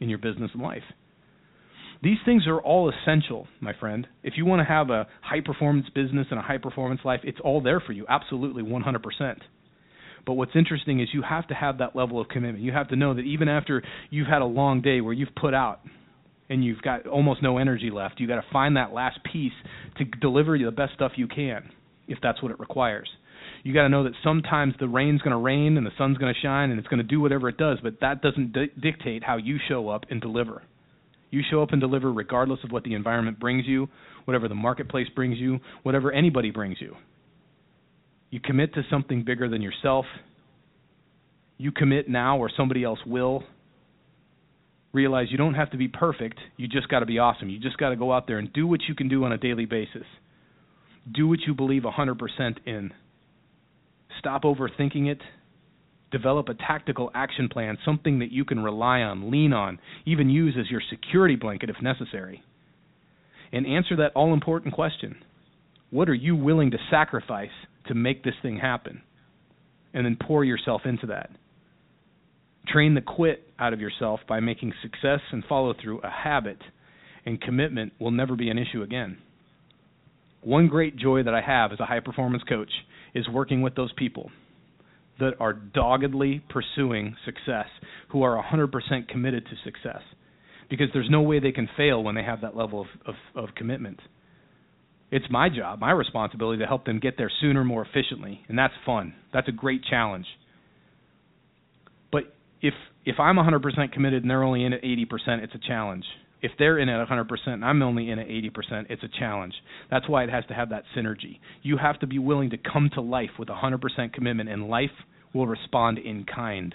in 0.00 0.08
your 0.08 0.18
business 0.18 0.50
and 0.54 0.62
life. 0.62 0.82
These 2.02 2.18
things 2.24 2.46
are 2.46 2.60
all 2.60 2.90
essential, 2.90 3.46
my 3.60 3.74
friend. 3.78 4.06
If 4.22 4.34
you 4.36 4.46
want 4.46 4.60
to 4.60 4.64
have 4.64 4.88
a 4.88 5.06
high 5.20 5.40
performance 5.44 5.86
business 5.94 6.26
and 6.30 6.38
a 6.38 6.42
high 6.42 6.56
performance 6.56 7.00
life, 7.04 7.20
it's 7.24 7.38
all 7.44 7.60
there 7.60 7.80
for 7.80 7.92
you, 7.92 8.06
absolutely 8.08 8.62
100%. 8.62 9.36
But 10.26 10.34
what's 10.34 10.52
interesting 10.54 11.00
is 11.00 11.08
you 11.12 11.22
have 11.22 11.46
to 11.48 11.54
have 11.54 11.78
that 11.78 11.94
level 11.94 12.20
of 12.20 12.28
commitment. 12.28 12.64
You 12.64 12.72
have 12.72 12.88
to 12.88 12.96
know 12.96 13.14
that 13.14 13.22
even 13.22 13.48
after 13.48 13.82
you've 14.10 14.26
had 14.26 14.42
a 14.42 14.46
long 14.46 14.80
day 14.80 15.00
where 15.00 15.12
you've 15.12 15.34
put 15.34 15.54
out 15.54 15.80
and 16.50 16.64
you've 16.64 16.82
got 16.82 17.06
almost 17.06 17.42
no 17.42 17.56
energy 17.58 17.90
left. 17.90 18.20
You 18.20 18.26
got 18.26 18.40
to 18.40 18.46
find 18.52 18.76
that 18.76 18.92
last 18.92 19.20
piece 19.32 19.52
to 19.96 20.04
deliver 20.04 20.56
you 20.56 20.66
the 20.66 20.72
best 20.72 20.92
stuff 20.94 21.12
you 21.14 21.28
can, 21.28 21.70
if 22.08 22.18
that's 22.22 22.42
what 22.42 22.50
it 22.50 22.58
requires. 22.58 23.08
You 23.62 23.72
got 23.72 23.82
to 23.82 23.88
know 23.88 24.04
that 24.04 24.12
sometimes 24.24 24.74
the 24.80 24.88
rain's 24.88 25.22
going 25.22 25.32
to 25.32 25.38
rain 25.38 25.76
and 25.76 25.86
the 25.86 25.92
sun's 25.96 26.18
going 26.18 26.34
to 26.34 26.40
shine 26.40 26.70
and 26.70 26.78
it's 26.78 26.88
going 26.88 26.98
to 26.98 27.04
do 27.04 27.20
whatever 27.20 27.48
it 27.48 27.56
does, 27.56 27.78
but 27.82 28.00
that 28.00 28.20
doesn't 28.20 28.52
di- 28.52 28.72
dictate 28.80 29.22
how 29.22 29.36
you 29.36 29.58
show 29.68 29.88
up 29.88 30.04
and 30.10 30.20
deliver. 30.20 30.62
You 31.30 31.42
show 31.48 31.62
up 31.62 31.70
and 31.70 31.80
deliver 31.80 32.12
regardless 32.12 32.58
of 32.64 32.72
what 32.72 32.82
the 32.82 32.94
environment 32.94 33.38
brings 33.38 33.66
you, 33.66 33.88
whatever 34.24 34.48
the 34.48 34.54
marketplace 34.54 35.06
brings 35.14 35.38
you, 35.38 35.60
whatever 35.84 36.10
anybody 36.10 36.50
brings 36.50 36.78
you. 36.80 36.96
You 38.30 38.40
commit 38.40 38.74
to 38.74 38.82
something 38.90 39.24
bigger 39.24 39.48
than 39.48 39.62
yourself. 39.62 40.06
You 41.58 41.70
commit 41.70 42.08
now 42.08 42.38
or 42.38 42.50
somebody 42.56 42.82
else 42.82 42.98
will 43.06 43.44
realize 44.92 45.28
you 45.30 45.38
don't 45.38 45.54
have 45.54 45.70
to 45.70 45.76
be 45.76 45.88
perfect. 45.88 46.38
You 46.56 46.68
just 46.68 46.88
got 46.88 47.00
to 47.00 47.06
be 47.06 47.18
awesome. 47.18 47.48
You 47.48 47.58
just 47.58 47.78
got 47.78 47.90
to 47.90 47.96
go 47.96 48.12
out 48.12 48.26
there 48.26 48.38
and 48.38 48.52
do 48.52 48.66
what 48.66 48.80
you 48.88 48.94
can 48.94 49.08
do 49.08 49.24
on 49.24 49.32
a 49.32 49.38
daily 49.38 49.66
basis. 49.66 50.04
Do 51.12 51.28
what 51.28 51.40
you 51.46 51.54
believe 51.54 51.82
100% 51.82 52.18
in. 52.66 52.92
Stop 54.18 54.42
overthinking 54.42 55.06
it. 55.10 55.20
Develop 56.10 56.48
a 56.48 56.54
tactical 56.54 57.10
action 57.14 57.48
plan, 57.48 57.78
something 57.84 58.18
that 58.18 58.32
you 58.32 58.44
can 58.44 58.60
rely 58.60 59.00
on, 59.00 59.30
lean 59.30 59.52
on, 59.52 59.78
even 60.04 60.28
use 60.28 60.56
as 60.58 60.68
your 60.68 60.82
security 60.90 61.36
blanket 61.36 61.70
if 61.70 61.80
necessary. 61.80 62.42
And 63.52 63.66
answer 63.66 63.96
that 63.96 64.12
all 64.14 64.32
important 64.32 64.74
question 64.74 65.16
What 65.90 66.08
are 66.08 66.14
you 66.14 66.34
willing 66.34 66.72
to 66.72 66.78
sacrifice 66.90 67.48
to 67.86 67.94
make 67.94 68.24
this 68.24 68.34
thing 68.42 68.58
happen? 68.58 69.02
And 69.94 70.04
then 70.04 70.16
pour 70.20 70.44
yourself 70.44 70.82
into 70.84 71.06
that. 71.06 71.30
Train 72.68 72.94
the 72.94 73.00
quit 73.00 73.42
out 73.58 73.72
of 73.72 73.80
yourself 73.80 74.20
by 74.28 74.40
making 74.40 74.72
success 74.82 75.20
and 75.32 75.44
follow 75.48 75.74
through 75.80 76.00
a 76.00 76.10
habit, 76.10 76.58
and 77.26 77.40
commitment 77.40 77.92
will 77.98 78.10
never 78.10 78.36
be 78.36 78.50
an 78.50 78.58
issue 78.58 78.82
again. 78.82 79.18
One 80.42 80.68
great 80.68 80.96
joy 80.96 81.22
that 81.22 81.34
I 81.34 81.40
have 81.40 81.72
as 81.72 81.80
a 81.80 81.86
high 81.86 82.00
performance 82.00 82.42
coach 82.48 82.70
is 83.14 83.28
working 83.28 83.62
with 83.62 83.74
those 83.74 83.92
people 83.96 84.30
that 85.18 85.34
are 85.38 85.52
doggedly 85.52 86.42
pursuing 86.48 87.14
success, 87.24 87.66
who 88.08 88.22
are 88.22 88.42
100% 88.42 89.08
committed 89.08 89.44
to 89.46 89.52
success, 89.64 90.00
because 90.70 90.88
there's 90.94 91.10
no 91.10 91.20
way 91.20 91.40
they 91.40 91.52
can 91.52 91.68
fail 91.76 92.02
when 92.02 92.14
they 92.14 92.22
have 92.22 92.40
that 92.40 92.56
level 92.56 92.80
of, 92.80 92.86
of, 93.06 93.14
of 93.34 93.54
commitment. 93.54 94.00
It's 95.10 95.26
my 95.28 95.48
job, 95.48 95.80
my 95.80 95.90
responsibility 95.90 96.60
to 96.60 96.66
help 96.66 96.86
them 96.86 97.00
get 97.00 97.18
there 97.18 97.30
sooner, 97.40 97.64
more 97.64 97.84
efficiently, 97.84 98.40
and 98.48 98.58
that's 98.58 98.72
fun. 98.86 99.12
That's 99.32 99.48
a 99.48 99.52
great 99.52 99.84
challenge 99.84 100.26
if 102.62 102.74
if 103.04 103.18
I'm 103.18 103.36
100% 103.36 103.92
committed 103.92 104.22
and 104.22 104.30
they're 104.30 104.42
only 104.42 104.64
in 104.64 104.72
at 104.74 104.82
80%, 104.82 105.06
it's 105.42 105.54
a 105.54 105.66
challenge. 105.66 106.04
If 106.42 106.52
they're 106.58 106.78
in 106.78 106.88
at 106.88 107.08
100% 107.08 107.26
and 107.46 107.64
I'm 107.64 107.82
only 107.82 108.10
in 108.10 108.18
at 108.18 108.28
80%, 108.28 108.86
it's 108.90 109.02
a 109.02 109.18
challenge. 109.18 109.54
That's 109.90 110.08
why 110.08 110.24
it 110.24 110.30
has 110.30 110.44
to 110.46 110.54
have 110.54 110.70
that 110.70 110.84
synergy. 110.96 111.38
You 111.62 111.76
have 111.76 111.98
to 112.00 112.06
be 112.06 112.18
willing 112.18 112.50
to 112.50 112.58
come 112.58 112.90
to 112.94 113.00
life 113.00 113.30
with 113.38 113.48
100% 113.48 114.12
commitment, 114.12 114.48
and 114.48 114.68
life 114.68 114.90
will 115.34 115.46
respond 115.46 115.98
in 115.98 116.24
kind. 116.24 116.74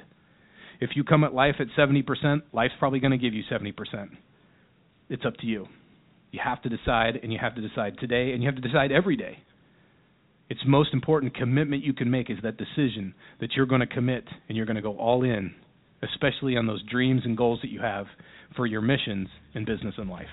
If 0.81 0.91
you 0.95 1.03
come 1.03 1.23
at 1.23 1.33
life 1.33 1.55
at 1.59 1.67
70%, 1.77 2.41
life's 2.53 2.73
probably 2.79 2.99
going 2.99 3.11
to 3.11 3.17
give 3.17 3.33
you 3.33 3.43
70%. 3.51 3.73
It's 5.09 5.25
up 5.25 5.37
to 5.37 5.45
you. 5.45 5.67
You 6.31 6.39
have 6.43 6.61
to 6.63 6.69
decide, 6.69 7.19
and 7.21 7.31
you 7.31 7.39
have 7.41 7.55
to 7.55 7.67
decide 7.67 7.97
today, 7.99 8.33
and 8.33 8.43
you 8.43 8.49
have 8.49 8.55
to 8.55 8.67
decide 8.67 8.91
every 8.91 9.15
day. 9.15 9.39
It's 10.49 10.61
most 10.65 10.93
important 10.93 11.35
commitment 11.35 11.83
you 11.83 11.93
can 11.93 12.11
make 12.11 12.29
is 12.29 12.37
that 12.43 12.57
decision 12.57 13.15
that 13.39 13.53
you're 13.53 13.65
going 13.65 13.81
to 13.81 13.87
commit 13.87 14.25
and 14.47 14.55
you're 14.55 14.67
going 14.67 14.75
to 14.75 14.81
go 14.81 14.95
all 14.97 15.23
in 15.23 15.55
especially 16.03 16.57
on 16.57 16.67
those 16.67 16.83
dreams 16.83 17.21
and 17.25 17.37
goals 17.37 17.59
that 17.61 17.71
you 17.71 17.81
have 17.81 18.07
for 18.55 18.65
your 18.65 18.81
missions 18.81 19.27
in 19.53 19.65
business 19.65 19.95
and 19.97 20.09
life. 20.09 20.27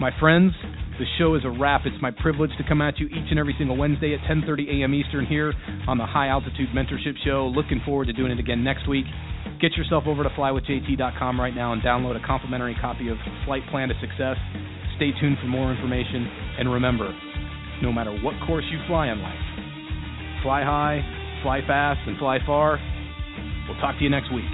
My 0.00 0.12
friends, 0.20 0.52
the 0.98 1.06
show 1.18 1.34
is 1.34 1.42
a 1.44 1.50
wrap. 1.50 1.82
It's 1.84 2.00
my 2.00 2.12
privilege 2.12 2.52
to 2.58 2.64
come 2.68 2.80
at 2.80 3.00
you 3.00 3.06
each 3.08 3.30
and 3.30 3.38
every 3.38 3.54
single 3.58 3.76
Wednesday 3.76 4.14
at 4.14 4.20
10:30 4.30 4.80
a.m. 4.80 4.94
Eastern 4.94 5.26
here 5.26 5.52
on 5.88 5.98
the 5.98 6.06
High 6.06 6.28
Altitude 6.28 6.68
Mentorship 6.70 7.18
Show. 7.24 7.50
Looking 7.52 7.80
forward 7.84 8.06
to 8.06 8.12
doing 8.12 8.30
it 8.30 8.38
again 8.38 8.62
next 8.62 8.88
week. 8.88 9.06
Get 9.60 9.72
yourself 9.72 10.04
over 10.06 10.22
to 10.22 10.30
flywithjt.com 10.30 11.40
right 11.40 11.54
now 11.54 11.72
and 11.72 11.82
download 11.82 12.14
a 12.14 12.24
complimentary 12.24 12.76
copy 12.80 13.08
of 13.08 13.16
Flight 13.44 13.62
Plan 13.70 13.88
to 13.88 13.94
Success. 14.00 14.36
Stay 14.96 15.10
tuned 15.20 15.38
for 15.42 15.48
more 15.48 15.72
information 15.72 16.30
and 16.58 16.72
remember, 16.72 17.12
no 17.82 17.92
matter 17.92 18.14
what 18.22 18.34
course 18.46 18.64
you 18.70 18.78
fly 18.86 19.10
in 19.10 19.20
life, 19.20 20.42
fly 20.44 20.62
high, 20.62 21.02
fly 21.42 21.60
fast, 21.66 21.98
and 22.06 22.16
fly 22.18 22.38
far 22.46 22.78
We'll 23.68 23.76
talk 23.76 23.98
to 23.98 24.02
you 24.02 24.08
next 24.08 24.32
week. 24.32 24.44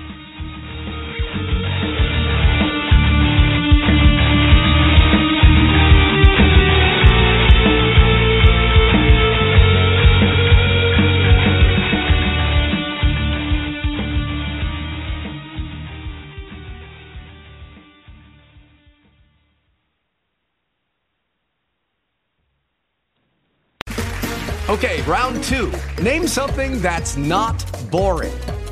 Okay, 24.69 25.03
round 25.03 25.45
two. 25.45 25.73
Name 26.03 26.27
something 26.27 26.81
that's 26.81 27.17
not 27.17 27.65
boring 27.93 28.33